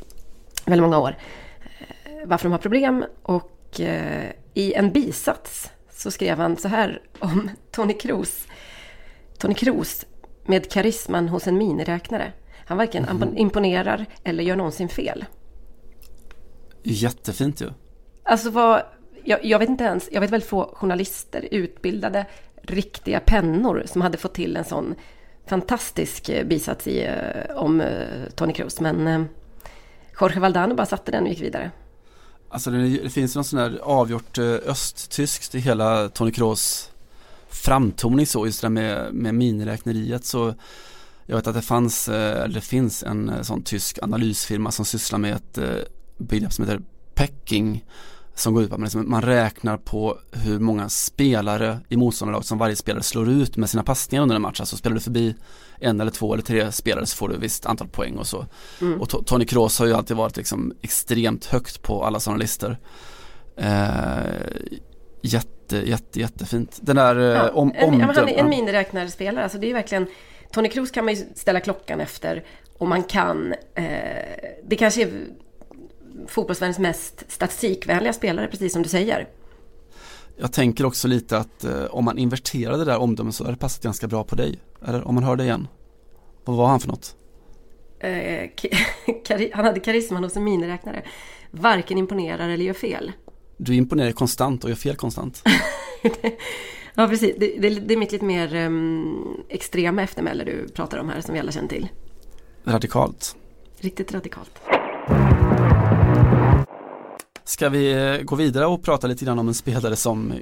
[0.65, 1.15] väldigt många år.
[2.05, 3.53] Eh, varför de har problem och
[4.53, 8.47] i en bisats så skrev han så här om Tony Kroos.
[9.38, 10.05] Tony Kroos
[10.45, 12.31] med karisman hos en miniräknare.
[12.65, 13.38] Han varken Mhm.
[13.38, 15.25] imponerar eller gör någonsin fel.
[16.83, 17.69] Jättefint ju.
[18.23, 18.81] Alltså vad,
[19.28, 22.25] jag, jag vet inte ens, jag vet väldigt få journalister, utbildade,
[22.61, 24.95] riktiga pennor som hade fått till en sån
[25.45, 28.80] fantastisk eh, bisats i, eh, om eh, Tony Cruz.
[28.80, 29.28] Men
[30.19, 31.71] Jorge Valdano bara satte den och gick vidare.
[32.49, 36.91] Alltså det, det finns någon sån där avgjort östtyskt i hela Tony Kroos
[37.49, 40.53] framtoning så, just det där med, med miniräkneriet så
[41.25, 45.36] jag vet att det fanns, eller det finns en sån tysk analysfirma som sysslar med
[45.36, 45.59] ett
[46.17, 46.82] begrepp som heter
[47.15, 47.84] pecking
[48.39, 52.45] som går ut på att man, liksom, man räknar på hur många spelare i motståndarlag
[52.45, 54.59] som varje spelare slår ut med sina passningar under en match.
[54.59, 55.35] Alltså spelar du förbi
[55.79, 58.45] en eller två eller tre spelare så får du ett visst antal poäng och så.
[58.81, 59.01] Mm.
[59.01, 62.77] Och To- Tony Kroos har ju alltid varit liksom extremt högt på alla sådana listor.
[63.57, 64.17] Eh,
[65.21, 66.79] jätte, jätte, jättefint.
[66.81, 69.43] Den där eh, Ja, om, en, ja, men han är en miniräknarspelare.
[69.43, 70.07] Alltså det är verkligen,
[70.51, 72.43] Tony Kroos kan man ju ställa klockan efter
[72.77, 73.85] och man kan, eh,
[74.67, 75.11] det kanske är
[76.28, 79.28] fotbollsvärldens mest statistikvänliga spelare, precis som du säger.
[80.38, 83.59] Jag tänker också lite att eh, om man inverterade det där omdömet så hade det
[83.59, 84.59] passat ganska bra på dig.
[84.86, 85.68] Eller om man hör det igen.
[86.45, 87.15] Vad var han för något?
[87.99, 88.49] Eh,
[89.53, 91.03] han hade karisman hos en miniräknare.
[91.51, 93.11] Varken imponerar eller gör fel.
[93.57, 95.43] Du imponerar konstant och gör fel konstant.
[96.99, 97.36] Ja, precis.
[97.38, 101.34] Det, det, det är mitt lite mer um, extrema eftermäle du pratar om här, som
[101.34, 101.88] vi alla känner till.
[102.63, 103.36] Radikalt.
[103.80, 104.61] Riktigt radikalt.
[107.47, 110.37] Ska vi eh, gå vidare och prata lite grann om en spelare som eh,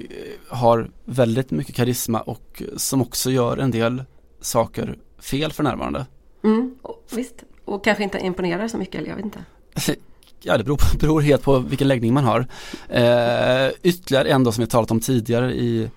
[0.49, 4.03] har väldigt mycket karisma och som också gör en del
[4.41, 6.05] saker fel för närvarande.
[6.43, 7.43] Mm, och, visst.
[7.65, 9.39] Och kanske inte imponerar så mycket, eller jag vet inte.
[10.41, 12.47] Ja, det beror, på, beror helt på vilken läggning man har.
[12.89, 15.89] Eh, ytterligare en då som vi talat om tidigare i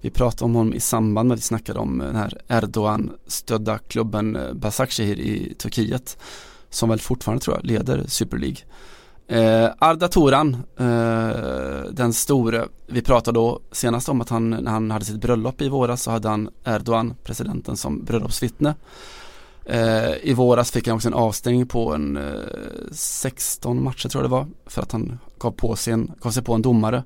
[0.00, 4.36] vi pratade om honom i samband med att vi snackade om den här Erdogan-stödda klubben
[4.36, 6.18] eh, Başakşehir i Turkiet
[6.70, 8.58] som väl fortfarande tror jag leder Super League.
[9.28, 14.90] Eh, Arda Turan, eh, den store, vi pratade då senast om att han, när han
[14.90, 18.74] hade sitt bröllop i våras så hade han Erdogan, presidenten, som bröllopsvittne.
[19.64, 22.22] Eh, I våras fick han också en avstängning på en eh,
[22.92, 26.42] 16 matcher tror jag det var för att han gav, på sig, en, gav sig
[26.42, 27.04] på en domare.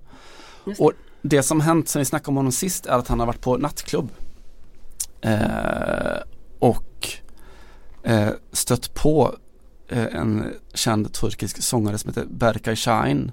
[0.66, 0.84] Just det.
[0.84, 0.92] Och
[1.22, 3.56] det som hänt sen vi snackade om honom sist är att han har varit på
[3.56, 4.10] nattklubb
[5.20, 6.18] eh,
[6.58, 7.08] och
[8.02, 9.38] eh, stött på eh,
[9.90, 13.32] Eh, en känd turkisk sångare som heter Berkay Şahin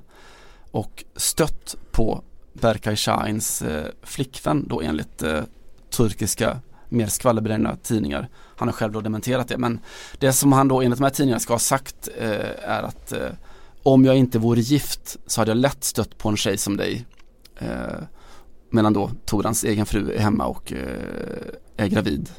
[0.72, 5.42] och stött på Berkay Şahins eh, flickvän då enligt eh,
[5.90, 8.30] turkiska mer skvallerbenägna tidningar.
[8.56, 9.80] Han har själv då dementerat det men
[10.20, 13.30] det som han då enligt de här tidningarna ska ha sagt eh, är att eh,
[13.84, 17.06] om jag inte vore gift så hade jag lätt stött på en tjej som dig.
[17.58, 18.02] Eh,
[18.70, 22.30] medan då Torans egen fru är hemma och eh, är gravid.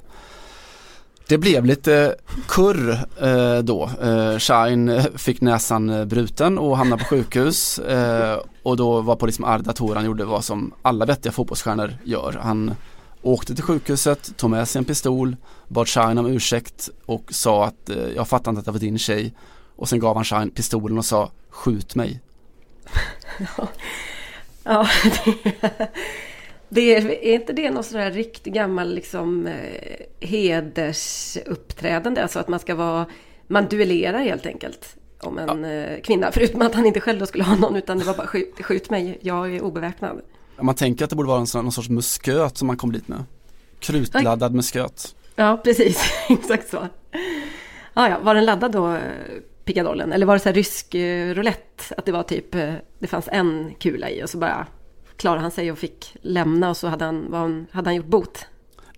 [1.29, 2.16] Det blev lite
[2.49, 3.91] kurr eh, då.
[4.03, 7.79] Eh, Shine eh, fick näsan eh, bruten och hamnade på sjukhus.
[7.79, 12.33] Eh, och då var på liksom Arda Toran gjorde vad som alla vettiga fotbollsstjärnor gör.
[12.43, 12.74] Han
[13.22, 15.37] åkte till sjukhuset, tog med sig en pistol,
[15.68, 18.99] bad Shine om ursäkt och sa att eh, jag fattar inte att det var din
[18.99, 19.35] tjej.
[19.76, 22.20] Och sen gav han Shine pistolen och sa skjut mig.
[24.64, 24.89] Ja,
[25.24, 25.89] det,
[26.69, 32.23] det är, är inte det någon sån här riktigt gammal liksom eh, hedersuppträdande?
[32.23, 33.07] Alltså att man ska vara,
[33.47, 36.33] man duellerar helt enkelt om en eh, kvinna.
[36.33, 38.91] Förutom att han inte själv då skulle ha någon utan det var bara skjut, skjut
[38.91, 40.21] mig, jag är obeväpnad.
[40.61, 43.09] Man tänker att det borde vara en sån, någon sorts musköt som man kom dit
[43.09, 43.25] med.
[43.81, 45.14] Krutladdad musköt.
[45.37, 46.03] Ja, precis.
[46.29, 46.89] Exakt så.
[47.95, 48.19] Ja, ja.
[48.23, 49.01] Var den laddad då, eh,
[49.64, 50.12] pickadollen?
[50.12, 51.95] Eller var det så här rysk eh, roulette?
[51.97, 54.66] Att det var typ, eh, det fanns en kula i och så bara
[55.19, 58.47] klarade han sig och fick lämna och så hade han, han, hade han gjort bot.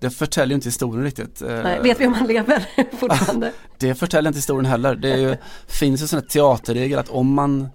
[0.00, 1.42] Det förtäljer inte historien riktigt.
[1.42, 2.66] Eh, Nej, vet vi om han lever
[2.96, 3.52] fortfarande?
[3.78, 4.94] Det förtäljer inte historien heller.
[4.94, 7.68] Det ju, finns ju sån här teaterregel att om man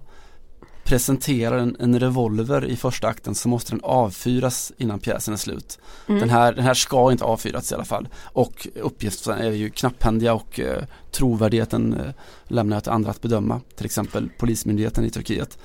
[0.84, 5.78] presenterar en, en revolver i första akten så måste den avfyras innan pjäsen är slut.
[6.08, 6.20] Mm.
[6.20, 8.08] Den, här, den här ska inte avfyras i alla fall.
[8.22, 12.12] Och uppgifterna är ju knapphändiga och eh, trovärdigheten eh,
[12.48, 13.60] lämnar jag till andra att bedöma.
[13.76, 15.58] Till exempel Polismyndigheten i Turkiet.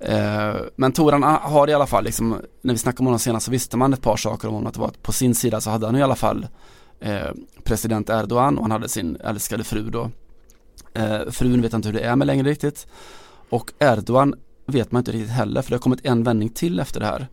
[0.00, 3.46] Eh, men Toran ah, har i alla fall, liksom, när vi snackade om honom senast
[3.46, 4.66] så visste man ett par saker om honom.
[4.66, 6.46] Att det var att på sin sida så hade han i alla fall
[7.00, 7.30] eh,
[7.64, 10.10] president Erdogan och han hade sin älskade fru då.
[10.94, 12.86] Eh, frun vet jag inte hur det är med längre riktigt.
[13.50, 14.34] Och Erdogan
[14.66, 17.28] vet man inte riktigt heller för det har kommit en vändning till efter det här.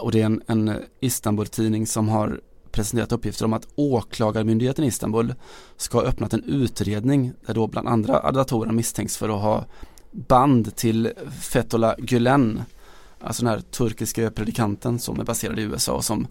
[0.00, 2.40] Och det är en, en Istanbul-tidning som har
[2.74, 5.34] presenterat uppgifter om att åklagarmyndigheten i Istanbul
[5.76, 9.64] ska ha öppnat en utredning där då bland andra arrendatorerna misstänks för att ha
[10.14, 12.62] band till Fethullah Gülen,
[13.20, 16.26] alltså den här turkiska predikanten som är baserad i USA och som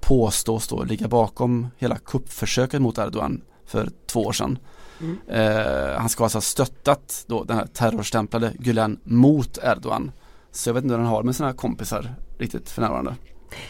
[0.00, 4.58] påstås då ligga bakom hela kuppförsöket mot Erdogan för två år sedan.
[5.00, 5.18] Mm.
[5.28, 10.12] Eh, han ska alltså ha stöttat då den här terrorstämplade Gülen mot Erdogan.
[10.50, 13.14] Så jag vet inte hur han har med sina kompisar riktigt för närvarande.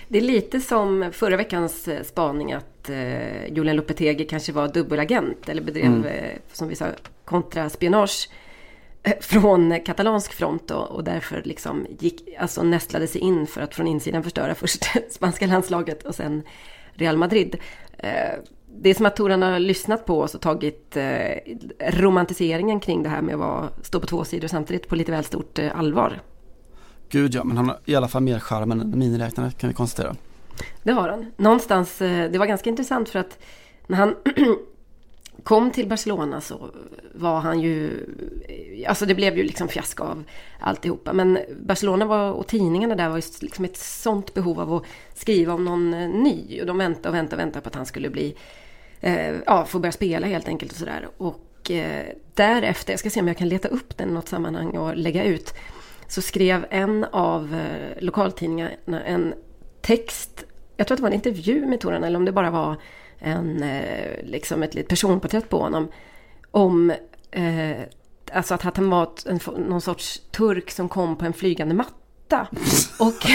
[0.09, 5.49] Det är lite som förra veckans eh, spaning att eh, Julian Lopetegi kanske var dubbelagent
[5.49, 6.05] eller bedrev, mm.
[6.05, 6.87] eh, som vi sa,
[7.25, 8.29] kontraspionage
[9.21, 13.87] från katalansk front då, och därför liksom gick, alltså nästlade sig in för att från
[13.87, 16.43] insidan förstöra först spanska landslaget och sen
[16.93, 17.57] Real Madrid.
[17.99, 18.11] Eh,
[18.77, 21.37] det är som att Toran har lyssnat på oss och tagit eh,
[21.81, 25.25] romantiseringen kring det här med att vara, stå på två sidor samtidigt på lite väl
[25.25, 26.21] stort eh, allvar.
[27.09, 30.17] Gud ja, men han har i alla fall mer charm än miniräknare kan vi konstatera.
[30.83, 31.33] Det har han.
[31.37, 33.39] Någonstans, eh, det var ganska intressant för att
[33.87, 34.15] när han
[35.43, 36.71] kom till Barcelona så
[37.15, 38.07] var han ju,
[38.89, 40.25] alltså det blev ju liksom fiasko av
[40.61, 41.13] alltihopa.
[41.13, 45.55] Men Barcelona var, och tidningarna där var ju liksom ett sånt behov av att skriva
[45.55, 46.61] om någon eh, ny.
[46.61, 48.37] Och de väntade och väntade och väntade på att han skulle bli,
[49.01, 51.09] eh, ja, få börja spela helt enkelt och sådär.
[51.17, 54.71] Och eh, därefter, jag ska se om jag kan leta upp den i något sammanhang
[54.77, 55.55] och lägga ut
[56.09, 59.35] så skrev en av eh, lokaltidningarna en
[59.81, 60.45] text,
[60.77, 62.77] jag tror att det var en intervju med Toran eller om det bara var
[63.25, 65.89] en, eh, liksom ett litet personporträtt på honom.
[66.51, 66.91] Om
[67.31, 67.77] eh,
[68.33, 71.95] alltså att han var en, någon sorts turk som kom på en flygande matta.
[72.99, 73.27] Och,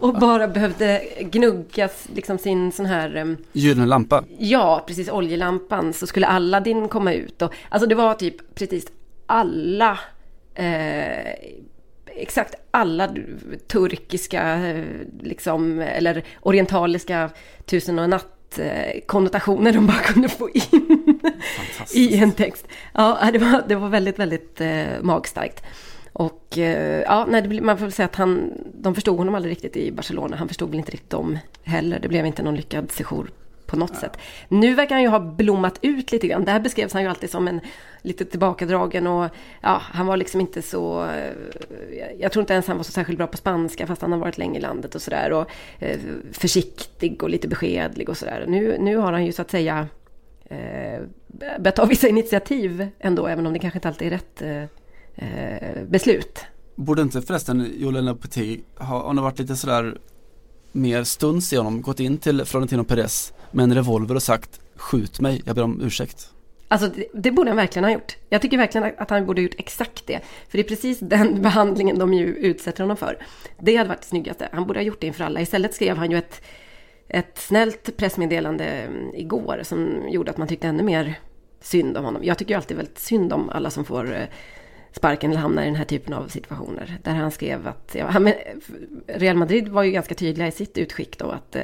[0.00, 3.16] och bara behövde gnuggas liksom sin sån här...
[3.16, 4.24] Eh, Gyllene lampa?
[4.38, 5.08] Ja, precis.
[5.08, 5.92] Oljelampan.
[5.92, 7.42] Så skulle Aladdin komma ut.
[7.42, 8.86] Och, alltså det var typ precis
[9.26, 9.98] alla
[10.54, 11.34] eh,
[12.06, 13.14] exakt alla
[13.68, 14.74] turkiska,
[15.20, 17.30] liksom, eller orientaliska
[17.64, 18.37] tusen och natt eh,
[19.06, 21.20] konnotationer de bara kunde få in
[21.94, 22.66] i en text.
[22.94, 25.64] Ja, det var, det var väldigt, väldigt eh, magstarkt.
[26.12, 29.76] Och eh, ja, nej, man får väl säga att han, de förstod honom aldrig riktigt
[29.76, 30.36] i Barcelona.
[30.36, 31.98] Han förstod väl inte riktigt dem heller.
[32.00, 33.30] Det blev inte någon lyckad sejour
[33.68, 34.00] på något ja.
[34.00, 34.18] sätt.
[34.48, 36.44] Nu verkar han ju ha blommat ut lite grann.
[36.44, 37.60] Där beskrevs han ju alltid som en
[38.02, 41.04] lite tillbakadragen och ja, han var liksom inte så...
[41.04, 41.32] Eh,
[42.18, 44.38] jag tror inte ens han var så särskilt bra på spanska fast han har varit
[44.38, 45.32] länge i landet och sådär.
[45.32, 45.98] Och eh,
[46.32, 48.44] försiktig och lite beskedlig och sådär.
[48.48, 49.86] Nu, nu har han ju så att säga
[50.44, 51.00] eh,
[51.58, 54.62] börjat ta vissa initiativ ändå, även om det kanske inte alltid är rätt eh,
[55.28, 56.44] eh beslut.
[56.74, 59.98] Borde inte förresten Julian Petit, ha, har varit lite sådär
[60.72, 65.20] mer stuns i honom, gått in till Florentino Perez med en revolver och sagt skjut
[65.20, 66.30] mig, jag ber om ursäkt.
[66.68, 68.16] Alltså det, det, borde han verkligen ha gjort.
[68.28, 70.20] Jag tycker verkligen att han borde ha gjort exakt det.
[70.48, 73.18] För det är precis den behandlingen de ju utsätter honom för.
[73.60, 74.48] Det hade varit det snyggaste.
[74.52, 75.40] Han borde ha gjort det inför alla.
[75.40, 76.42] Istället skrev han ju ett,
[77.08, 81.14] ett snällt pressmeddelande mm, igår som gjorde att man tyckte ännu mer
[81.60, 82.24] synd om honom.
[82.24, 84.26] Jag tycker ju alltid väldigt synd om alla som får eh,
[84.92, 86.98] sparken eller hamnar i den här typen av situationer.
[87.02, 88.32] Där han skrev att, ja, han,
[89.06, 91.62] Real Madrid var ju ganska tydliga i sitt utskick då att eh,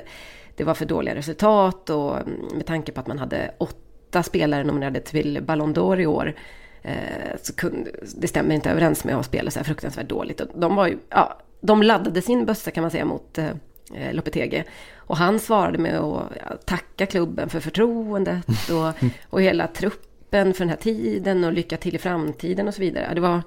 [0.57, 4.65] det var för dåliga resultat och mm, med tanke på att man hade åtta spelare
[4.65, 6.35] nominerade till Ballon d'Or i år
[6.83, 6.95] eh,
[7.43, 10.41] så kunde, det stämmer inte överens med att spela så här fruktansvärt dåligt.
[10.41, 14.65] Och de var ju, ja, de laddade sin bössa kan man säga mot eh, Lopetegi.
[14.97, 20.69] Och han svarade med att tacka klubben för förtroendet och, och hela truppen för den
[20.69, 23.15] här tiden och lycka till i framtiden och så vidare.
[23.15, 23.43] Det var,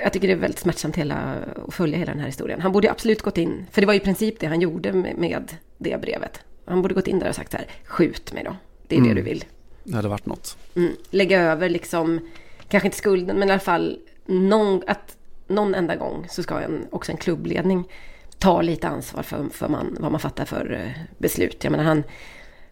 [0.00, 1.34] jag tycker det är väldigt smärtsamt hela,
[1.66, 2.60] att följa hela den här historien.
[2.60, 5.56] Han borde absolut gått in, för det var i princip det han gjorde med, med
[5.78, 6.40] det brevet.
[6.64, 8.56] Han borde gått in där och sagt så här, skjut mig då.
[8.88, 9.08] Det är mm.
[9.08, 9.44] det du vill.
[9.84, 10.56] Det hade varit något.
[10.76, 10.92] Mm.
[11.10, 12.20] Lägga över liksom,
[12.68, 16.86] kanske inte skulden, men i alla fall någon, att någon enda gång så ska en,
[16.90, 17.84] också en klubbledning
[18.38, 21.64] ta lite ansvar för, för man, vad man fattar för eh, beslut.
[21.64, 22.02] Jag menar, han,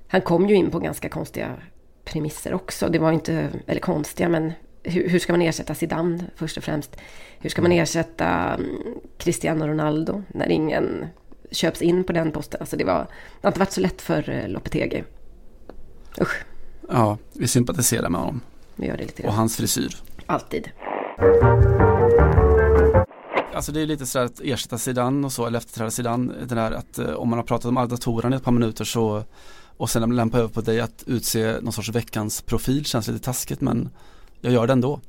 [0.08, 1.56] han kom ju in på ganska konstiga
[2.04, 2.88] premisser också.
[2.88, 4.52] Det var inte, eller konstiga, men
[4.82, 6.96] hur, hur, ska man ersätta Zidane först och främst?
[7.38, 8.82] Hur ska man ersätta mm,
[9.18, 11.06] Cristiano Ronaldo när ingen
[11.50, 12.60] köps in på den posten?
[12.60, 12.98] Alltså det, var,
[13.40, 15.04] det har inte varit så lätt för eh, Lopetegi.
[16.20, 16.44] Usch.
[16.88, 18.40] Ja, vi sympatiserar med honom.
[18.76, 19.22] Vi gör det lite.
[19.22, 19.96] Och hans frisyr.
[20.26, 20.70] Alltid.
[23.54, 26.32] Alltså det är lite sådär att ersätta Zidane och så, eller efterträda Zidane.
[26.48, 27.94] Det där att eh, om man har pratat om Arda
[28.30, 29.24] i ett par minuter så
[29.76, 33.60] och sen lämpa över på dig att utse någon sorts veckans profil känns lite taskigt
[33.60, 33.90] men
[34.42, 35.00] jag gör det ändå.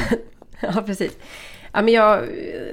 [0.60, 1.16] ja, precis.
[1.72, 2.28] Ja, men jag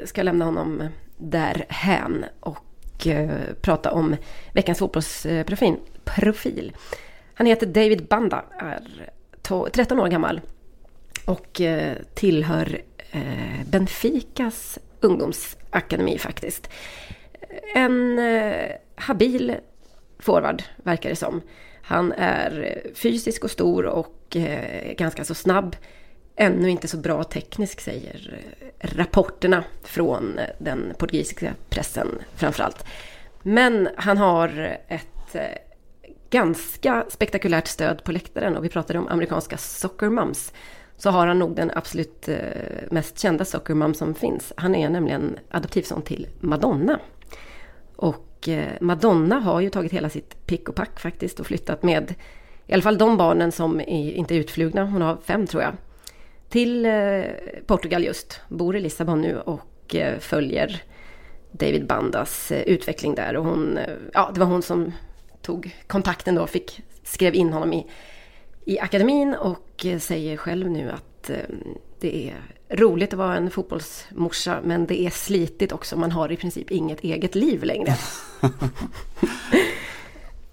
[0.06, 4.16] ska lämna honom därhän och eh, prata om
[4.54, 5.76] veckans fotbollsprofil.
[6.04, 6.74] Profil.
[7.34, 9.10] Han heter David Banda, är
[9.74, 10.42] 13 år gammal
[11.26, 12.82] och eh, tillhör
[13.12, 16.70] eh, Benficas ungdomsakademi faktiskt.
[17.76, 19.56] En eh, habil
[20.20, 21.42] forward verkar det som.
[21.88, 25.76] Han är eh, fysisk och stor och eh, ganska så snabb.
[26.36, 28.40] Ännu inte så bra teknisk säger
[28.80, 32.86] eh, rapporterna från den portugisiska pressen framförallt.
[33.44, 35.36] Men han har ett
[36.30, 40.54] ganska spektakulärt stöd på läktaren och vi pratade om amerikanska soccer moms.
[40.98, 42.30] Så har han nog den absolut
[42.92, 44.54] mest kända soccer mom som finns.
[44.58, 47.00] Han är nämligen adoptivson till Madonna.
[47.96, 52.16] Och Eh, Madonna har ju tagit hela sitt pick och pack faktiskt och flyttat med
[52.68, 55.74] i alla fall de barnen som är, inte är utflugna, hon har fem tror jag,
[56.50, 57.24] till eh,
[57.66, 60.82] Portugal just, bor i Lissabon nu och eh, följer
[61.52, 63.38] David Bandas utveckling där.
[63.38, 63.80] Och hon,
[64.14, 64.92] ja, det var hon som
[65.42, 67.88] tog kontakten då, fick, skrev in honom i,
[68.66, 71.38] i akademin och säger själv nu att eh,
[72.00, 75.98] det är roligt att vara en fotbollsmorsa men det är slitigt också.
[75.98, 77.96] Man har i princip inget eget liv längre.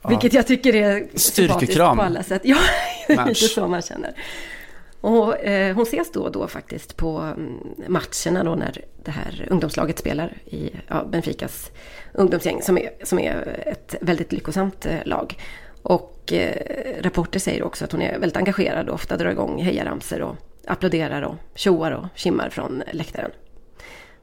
[0.09, 1.97] Vilket jag tycker är Styrkekram.
[1.97, 2.43] på alla sätt.
[2.45, 2.59] Ja,
[3.07, 4.14] det är så man känner.
[5.01, 7.59] Och eh, hon ses då och då faktiskt på mm,
[7.89, 11.70] matcherna då när det här ungdomslaget spelar i ja, Benficas
[12.12, 15.39] ungdomsgäng som är, som är ett väldigt lyckosamt eh, lag.
[15.83, 16.57] Och eh,
[17.03, 20.37] rapporter säger också att hon är väldigt engagerad och ofta drar igång hejaramsor och
[20.67, 23.31] applåderar och tjoar och kimmar från läktaren.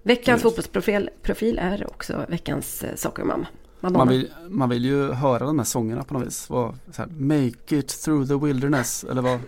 [0.04, 3.46] Veckans fotbollsprofil profil är också veckans eh, sockermam.
[3.80, 4.06] Madonna.
[4.06, 6.50] Man vill, man vill ju höra de här sångerna på något vis.
[6.50, 9.04] Vad, så här, Make it through the wilderness.
[9.04, 9.40] Eller vad?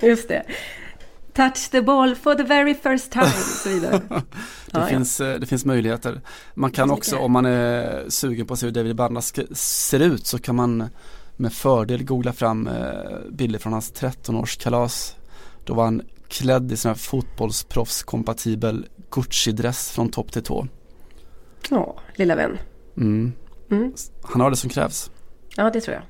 [0.00, 0.42] Just det.
[1.32, 4.00] Touch the ball for the very first time och så vidare.
[4.08, 4.22] Det,
[4.72, 4.86] Ja, ja.
[4.86, 6.20] finns, eh, det finns möjligheter.
[6.54, 10.26] Man kan också, om man är sugen på att se hur David Bandas ser ut
[10.26, 10.88] så kan man
[11.40, 12.74] med fördel googla fram eh,
[13.30, 15.16] bilder från hans 13-årskalas.
[15.64, 20.66] Då var han klädd i sån här fotbollsproffskompatibel Gucci-dress från topp till tå.
[21.70, 22.58] Ja, lilla vän.
[22.96, 23.32] Mm.
[23.70, 23.92] Mm.
[24.22, 25.10] Han har det som krävs.
[25.56, 26.02] Ja, det tror jag.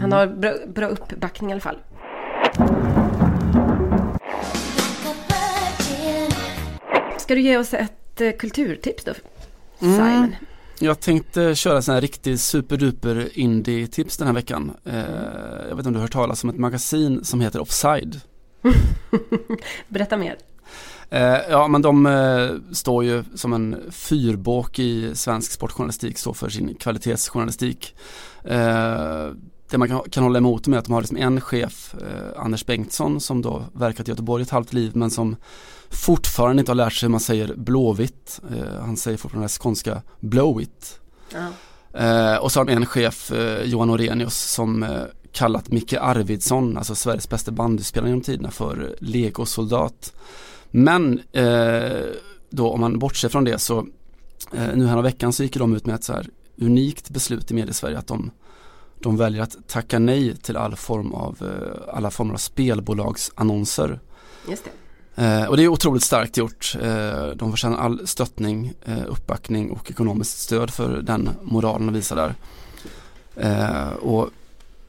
[0.00, 1.78] Han har bra, bra uppbackning i alla fall.
[7.18, 9.12] Ska du ge oss ett eh, kulturtips då?
[9.78, 10.34] Simon.
[10.80, 14.72] Jag tänkte köra sån här riktigt superduper indie-tips den här veckan.
[14.84, 14.98] Eh,
[15.68, 18.20] jag vet inte om du har hört talas om ett magasin som heter Offside.
[19.88, 20.36] Berätta mer.
[21.10, 26.48] Eh, ja men de eh, står ju som en fyrbåk i svensk sportjournalistik, står för
[26.48, 27.96] sin kvalitetsjournalistik.
[29.70, 31.94] Det man kan, kan hålla emot dem är att de har liksom en chef,
[32.36, 35.36] Anders Bengtsson, som då verkat i Göteborg ett halvt liv men som
[35.90, 38.40] fortfarande inte har lärt sig hur man säger blåvitt.
[38.50, 41.00] Eh, han säger fortfarande det skånska blowit.
[41.32, 41.48] Ja.
[41.92, 46.76] Eh, och så har de en chef, eh, Johan Orenius, som eh, kallat Micke Arvidsson,
[46.76, 50.12] alltså Sveriges bästa bandyspelare genom tiderna, för legosoldat.
[50.70, 52.06] Men eh,
[52.50, 53.78] då om man bortser från det så
[54.52, 56.28] eh, nu här veckan så gick de ut med ett så här
[56.60, 58.30] unikt beslut i mediesverige att de,
[59.00, 61.38] de väljer att tacka nej till all form av,
[61.92, 64.00] alla former av spelbolagsannonser.
[64.48, 64.70] Just det.
[65.18, 66.76] Eh, och det är otroligt starkt gjort.
[66.82, 72.16] Eh, de förtjänar all stöttning, eh, uppbackning och ekonomiskt stöd för den moralen de visar
[72.16, 72.34] där.
[73.36, 74.28] Eh, och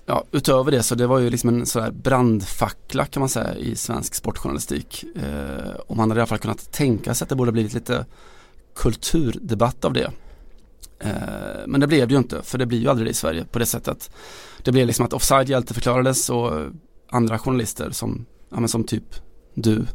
[0.05, 3.75] ja, utöver det så det var ju liksom en sådär brandfackla kan man säga i
[3.75, 5.03] svensk sportjournalistik.
[5.15, 8.05] Eh, och man hade i alla fall kunnat tänka sig att det borde blivit lite
[8.75, 10.11] kulturdebatt av det.
[10.99, 13.45] Eh, men det blev det ju inte, för det blir ju aldrig det i Sverige
[13.51, 14.11] på det sättet.
[14.63, 16.51] Det blev liksom att offside hjälteförklarades och
[17.09, 19.15] andra journalister som, ja, men som typ
[19.53, 19.85] du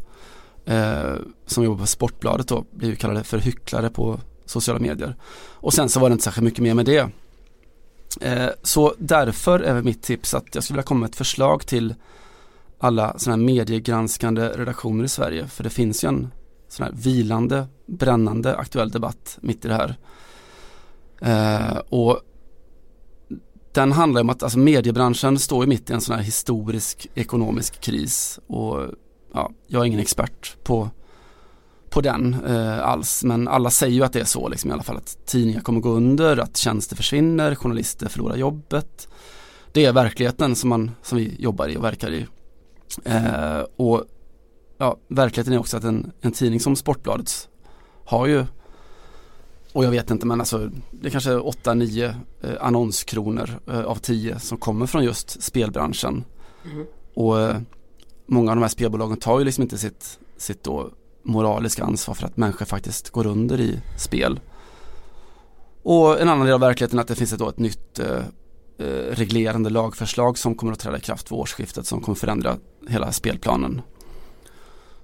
[0.65, 1.15] eh,
[1.47, 5.17] som jobbar på Sportbladet då blev ju kallade för hycklare på sociala medier.
[5.53, 7.09] Och sen så var det inte särskilt mycket mer med det.
[8.21, 11.95] Eh, så därför är mitt tips att jag skulle vilja komma med ett förslag till
[12.79, 15.47] alla sådana här mediegranskande redaktioner i Sverige.
[15.47, 16.31] För det finns ju en
[16.69, 19.97] sån här vilande, brännande aktuell debatt mitt i det här.
[21.21, 22.21] Eh, och
[23.73, 27.81] den handlar om att alltså mediebranschen står ju mitt i en sån här historisk ekonomisk
[27.81, 28.81] kris och
[29.35, 30.91] ja, jag är ingen expert på,
[31.91, 34.83] på den eh, alls men alla säger ju att det är så liksom i alla
[34.83, 39.09] fall att tidningar kommer gå under, att tjänster försvinner, journalister förlorar jobbet.
[39.73, 42.27] Det är verkligheten som, man, som vi jobbar i och verkar i.
[43.05, 44.05] Eh, och
[44.79, 47.49] ja, verkligheten är också att en, en tidning som Sportbladet
[48.05, 48.45] har ju
[49.75, 54.39] och jag vet inte men alltså det är kanske 8-9 eh, annonskronor eh, av 10
[54.39, 56.25] som kommer från just spelbranschen.
[56.73, 56.87] Mm.
[57.15, 57.57] Och eh,
[58.27, 60.91] många av de här spelbolagen tar ju liksom inte sitt, sitt då
[61.23, 64.41] moraliska ansvar för att människor faktiskt går under i spel.
[65.83, 68.19] Och en annan del av verkligheten är att det finns ett, då ett nytt eh,
[68.79, 72.57] eh, reglerande lagförslag som kommer att träda i kraft vid årsskiftet som kommer förändra
[72.89, 73.83] hela spelplanen.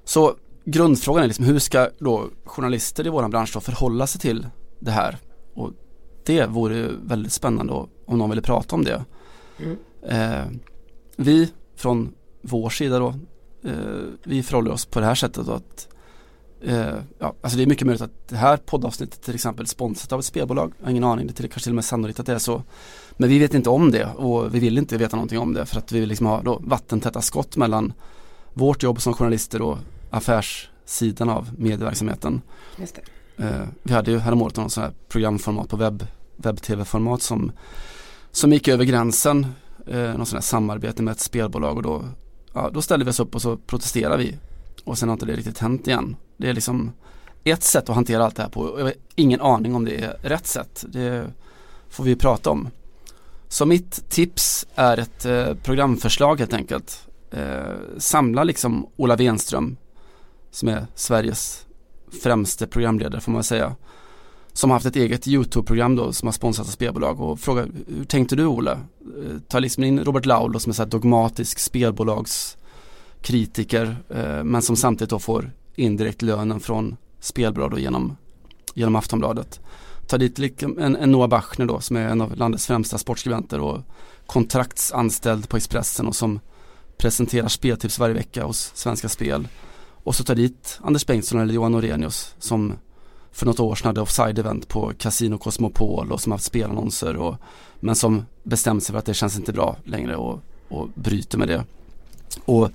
[0.05, 4.47] Så grundfrågan är liksom hur ska då journalister i våran bransch då förhålla sig till
[4.79, 5.19] det här?
[5.55, 5.71] Och
[6.25, 7.73] det vore väldigt spännande
[8.07, 9.05] om någon ville prata om det.
[9.59, 9.79] Mm.
[10.03, 10.47] Eh,
[11.17, 12.13] vi från
[12.43, 13.15] vår sida då,
[13.65, 13.75] eh,
[14.23, 15.89] vi förhåller oss på det här sättet då att
[16.61, 20.19] eh, ja, alltså det är mycket möjligt att det här poddavsnittet till exempel sponsrat av
[20.19, 20.73] ett spelbolag.
[20.79, 22.63] Jag har ingen aning, det är kanske till och med sannolikt att det är så.
[23.13, 25.79] Men vi vet inte om det och vi vill inte veta någonting om det för
[25.79, 27.93] att vi vill liksom ha då vattentäta skott mellan
[28.53, 29.79] vårt jobb som journalister och
[30.11, 32.43] affärssidan av medieverksamheten.
[32.79, 33.03] Just det.
[33.45, 37.53] Eh, vi hade ju häromåret någon sån här programformat på webb, webb-tv-format som,
[38.33, 39.47] som gick över gränsen,
[39.87, 42.05] eh, någon sån här samarbete med ett spelbolag och då,
[42.53, 44.37] ja, då ställer vi oss upp och så protesterar vi.
[44.85, 46.17] Och sen har inte det riktigt hänt igen.
[46.37, 46.93] Det är liksom
[47.45, 48.79] ett sätt att hantera allt det här på.
[48.79, 50.85] Jag har ingen aning om det är rätt sätt.
[50.89, 51.27] Det
[51.89, 52.69] får vi prata om.
[53.49, 57.07] Så mitt tips är ett eh, programförslag helt enkelt.
[57.31, 59.77] Eh, samla liksom Ola Wenström
[60.51, 61.67] som är Sveriges
[62.23, 63.77] främste programledare får man säga.
[64.61, 68.05] Som har haft ett eget YouTube-program då som har sponsrat av spelbolag och frågar hur
[68.05, 68.73] tänkte du Ola?
[68.73, 68.79] Eh,
[69.49, 75.11] ta liksom in Robert Laul som är så här dogmatisk spelbolagskritiker eh, men som samtidigt
[75.11, 78.17] då får indirekt lönen från spelbolag då genom,
[78.75, 79.61] genom Aftonbladet
[80.07, 83.61] ta dit liksom en, en Noah Bachner då som är en av landets främsta sportskribenter
[83.61, 83.81] och
[84.27, 86.41] kontraktsanställd på Expressen och som
[86.97, 89.49] presenterar speltips varje vecka hos Svenska Spel.
[90.05, 92.73] Och så ta dit Anders Bengtsson eller Johan Orenius som
[93.33, 97.35] för något år sedan hade offside-event på Casino Cosmopol och som haft spelannonser och,
[97.81, 101.49] men som bestämt sig för att det känns inte bra längre och, och bryter med
[101.49, 101.65] det.
[102.45, 102.71] Och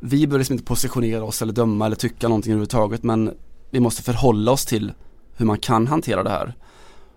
[0.00, 3.34] vi bör liksom inte positionera oss eller döma eller tycka någonting överhuvudtaget men
[3.70, 4.92] vi måste förhålla oss till
[5.36, 6.54] hur man kan hantera det här.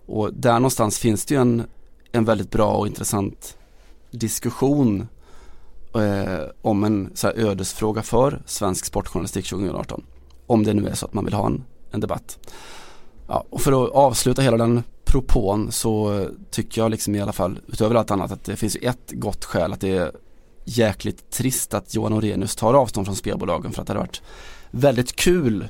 [0.05, 1.63] Och där någonstans finns det ju en,
[2.11, 3.57] en väldigt bra och intressant
[4.11, 5.07] diskussion
[5.95, 10.03] eh, om en så här ödesfråga för svensk sportjournalistik 2018.
[10.47, 12.39] Om det nu är så att man vill ha en, en debatt.
[13.27, 17.59] Ja, och för att avsluta hela den propån så tycker jag liksom i alla fall
[17.67, 20.11] utöver allt annat att det finns ett gott skäl att det är
[20.65, 24.21] jäkligt trist att Johan Orenius tar avstånd från spelbolagen för att det hade varit
[24.71, 25.67] väldigt kul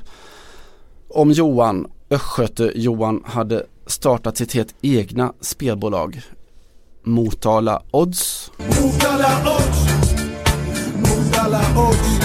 [1.08, 6.22] om Johan Östgöte-Johan hade startat sitt helt egna spelbolag.
[7.02, 8.50] Motala Odds.
[8.58, 10.12] Motala Odds.
[10.96, 12.20] Motala Odds.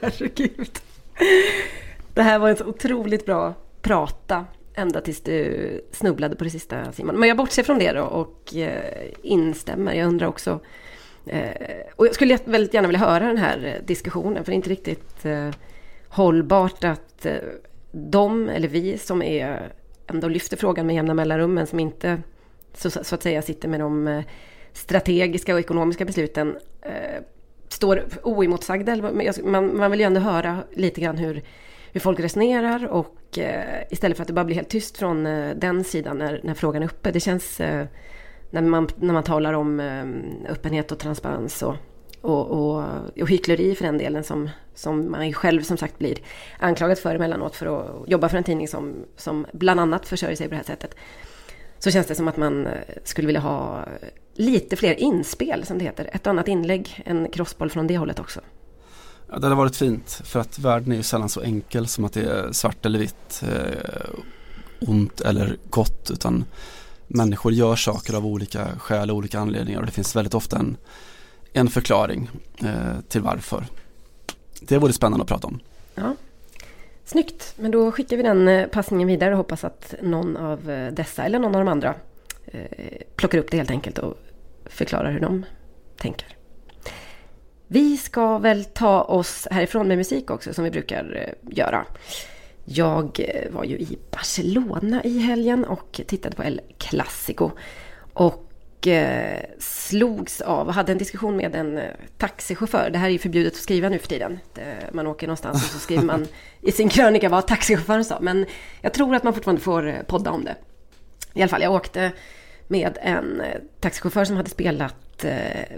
[0.00, 0.70] Herregud.
[2.14, 4.44] Det här var en så otroligt bra prata
[4.74, 7.16] ända tills du snubblade på det sista Simon.
[7.16, 9.92] Men jag bortser från det då och eh, instämmer.
[9.92, 10.60] Jag undrar också
[11.26, 11.50] eh,
[11.96, 14.70] och jag skulle väldigt gärna vilja höra den här eh, diskussionen för det är inte
[14.70, 15.26] riktigt
[16.08, 17.26] hållbart att
[17.92, 19.72] de, eller vi som är,
[20.06, 22.22] ändå lyfter frågan med jämna mellanrum, men som inte
[22.74, 24.22] så, så, att säga sitter med de
[24.72, 26.58] strategiska och ekonomiska besluten,
[27.68, 28.96] står oemotsagda.
[29.44, 31.42] Man, man vill ju ändå höra lite grann hur,
[31.92, 35.54] hur folk resonerar och eh, istället för att det bara blir helt tyst från eh,
[35.56, 37.10] den sidan när, när frågan är uppe.
[37.10, 37.86] Det känns eh,
[38.50, 41.74] när, man, när man talar om eh, öppenhet och transparens och
[42.20, 42.84] och, och,
[43.20, 46.18] och hyckleri för den delen som, som man själv som sagt blir
[46.58, 50.46] anklagad för emellanåt för att jobba för en tidning som, som bland annat försörjer sig
[50.46, 50.94] på det här sättet.
[51.78, 52.72] Så känns det som att man eh,
[53.04, 53.84] skulle vilja ha
[54.34, 56.10] lite fler inspel som det heter.
[56.12, 58.40] Ett annat inlägg, en crossboll från det hållet också.
[59.30, 62.12] Ja, det hade varit fint för att världen är ju sällan så enkel som att
[62.12, 66.44] det är svart eller vitt, eh, ont eller gott utan
[67.06, 70.76] människor gör saker av olika skäl och olika anledningar och det finns väldigt ofta en
[71.52, 73.66] en förklaring eh, till varför.
[74.60, 75.60] Det vore spännande att prata om.
[77.08, 80.92] Snyggt, men då skickar vi den eh, passningen vidare och hoppas att någon av eh,
[80.92, 81.94] dessa eller någon av de andra
[82.46, 84.14] eh, plockar upp det helt enkelt och
[84.64, 85.44] förklarar hur de
[85.96, 86.36] tänker.
[87.66, 91.84] Vi ska väl ta oss härifrån med musik också som vi brukar eh, göra.
[92.64, 97.50] Jag var ju i Barcelona i helgen och tittade på El Clasico.
[98.12, 98.47] Och
[98.78, 101.84] och eh, slogs av och hade en diskussion med en eh,
[102.18, 102.90] taxichaufför.
[102.90, 104.38] Det här är ju förbjudet att skriva nu för tiden.
[104.92, 106.26] Man åker någonstans och så skriver man
[106.60, 108.18] i sin krönika vad taxichauffören sa.
[108.20, 108.46] Men
[108.80, 110.54] jag tror att man fortfarande får eh, podda om det.
[111.34, 112.12] I alla fall, jag åkte
[112.68, 113.42] med en
[113.80, 114.94] taxichaufför som hade spelat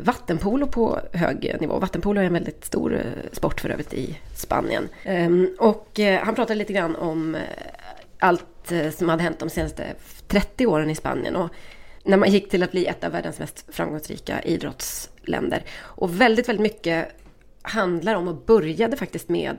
[0.00, 1.78] vattenpolo på hög nivå.
[1.78, 4.88] Vattenpolo är en väldigt stor sport för övrigt i Spanien.
[5.04, 7.36] Ehm, och han pratade lite grann om
[8.18, 9.84] allt som hade hänt de senaste
[10.28, 11.36] 30 åren i Spanien.
[11.36, 11.50] Och
[12.04, 15.62] när man gick till att bli ett av världens mest framgångsrika idrottsländer.
[15.80, 17.08] Och väldigt, väldigt mycket
[17.62, 19.56] handlar om och började faktiskt med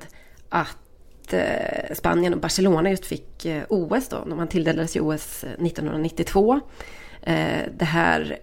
[0.50, 4.26] att eh, Spanien och Barcelona just fick eh, OS då.
[4.26, 6.60] Man tilldelades ju OS 1992.
[7.22, 8.40] Eh, det här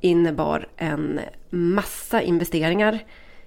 [0.00, 1.20] innebar en
[1.50, 2.98] massa investeringar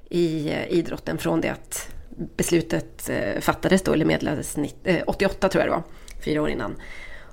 [0.10, 1.90] i idrotten från det att
[2.36, 4.58] beslutet fattades då, eller meddelades
[5.06, 5.84] 88 tror jag det var,
[6.26, 6.76] fyra år innan.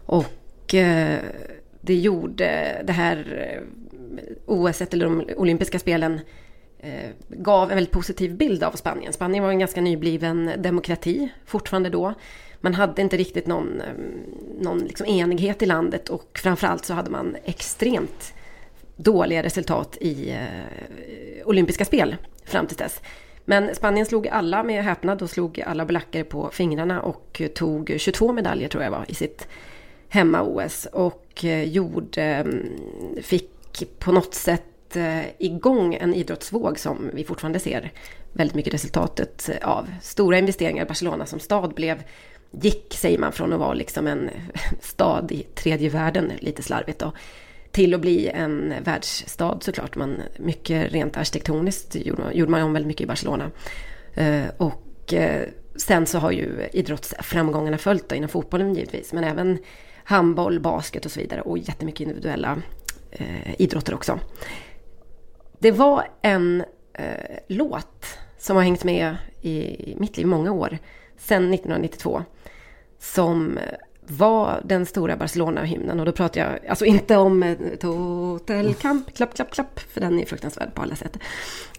[0.07, 0.75] Och
[1.89, 3.63] det gjorde det här eh,
[4.47, 6.21] OS, eller de olympiska spelen,
[6.79, 9.13] eh, gav en väldigt positiv bild av Spanien.
[9.13, 12.15] Spanien var en ganska nybliven demokrati fortfarande då.
[12.61, 13.93] Man hade inte riktigt någon, eh,
[14.61, 18.35] någon liksom enighet i landet och framförallt så hade man extremt
[18.97, 23.01] dåliga resultat i eh, olympiska spel fram till dess.
[23.45, 28.33] Men Spanien slog alla med häpnad och slog alla belackare på fingrarna och tog 22
[28.33, 29.49] medaljer tror jag var i sitt
[30.09, 32.79] hemma-OS och eh, gjorde, mm,
[33.23, 33.51] fick
[33.99, 37.93] på något sätt eh, igång en idrottsvåg som vi fortfarande ser
[38.33, 39.89] väldigt mycket resultatet eh, av.
[40.03, 42.03] Stora investeringar i Barcelona som stad blev,
[42.51, 44.31] gick säger man från att vara liksom en
[44.81, 47.13] stad i tredje världen, lite slarvigt då,
[47.71, 49.97] till att bli en världsstad såklart.
[49.97, 53.51] Man, mycket rent arkitektoniskt gjorde man, gjorde man om väldigt mycket i Barcelona.
[54.57, 55.15] Och
[55.77, 59.13] sen så har ju idrottsframgångarna följt då, inom fotbollen givetvis.
[59.13, 59.59] Men även
[60.09, 61.41] handboll, basket och så vidare.
[61.41, 62.63] Och jättemycket individuella
[63.11, 64.21] eh, idrotter också.
[65.59, 70.79] Det var en eh, låt som har hängt med i mitt liv många år.
[71.17, 72.23] Sedan 1992.
[72.99, 73.59] Som
[74.01, 76.01] var den stora Barcelona-hymnen.
[76.01, 79.81] Och då pratar jag alltså inte om eh, Total Camp, klapp, klapp, klapp.
[79.81, 81.19] För den är fruktansvärd på alla sätt.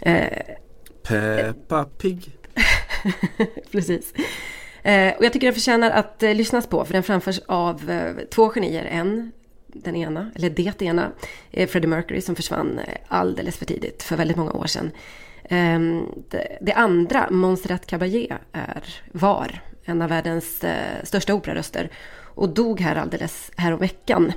[0.01, 0.43] Eh,
[1.03, 2.37] Peppa Pig.
[3.71, 4.13] Precis.
[4.83, 6.85] Eh, och jag tycker den förtjänar att eh, lyssnas på.
[6.85, 8.85] För den framförs av eh, två genier.
[8.85, 9.31] En,
[9.67, 11.11] den ena, eller det ena,
[11.51, 14.03] eh, Freddie Mercury som försvann eh, alldeles för tidigt.
[14.03, 14.91] För väldigt många år sedan.
[15.49, 21.89] Ehm, det, det andra, Montserrat Caballé, är, var en av världens eh, största operaröster
[22.35, 24.31] och dog här alldeles häromveckan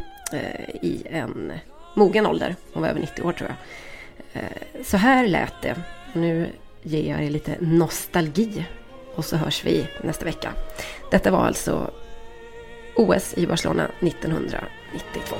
[0.83, 1.53] i en
[1.97, 2.57] mogen ålder.
[2.73, 3.57] Hon var över 90 år tror jag.
[4.87, 5.77] Så här lät det.
[6.13, 6.47] Nu
[6.83, 8.65] ger jag er lite nostalgi
[9.15, 10.53] och så hörs vi nästa vecka.
[11.11, 11.91] Detta var alltså
[12.95, 15.37] OS i Barcelona 1992.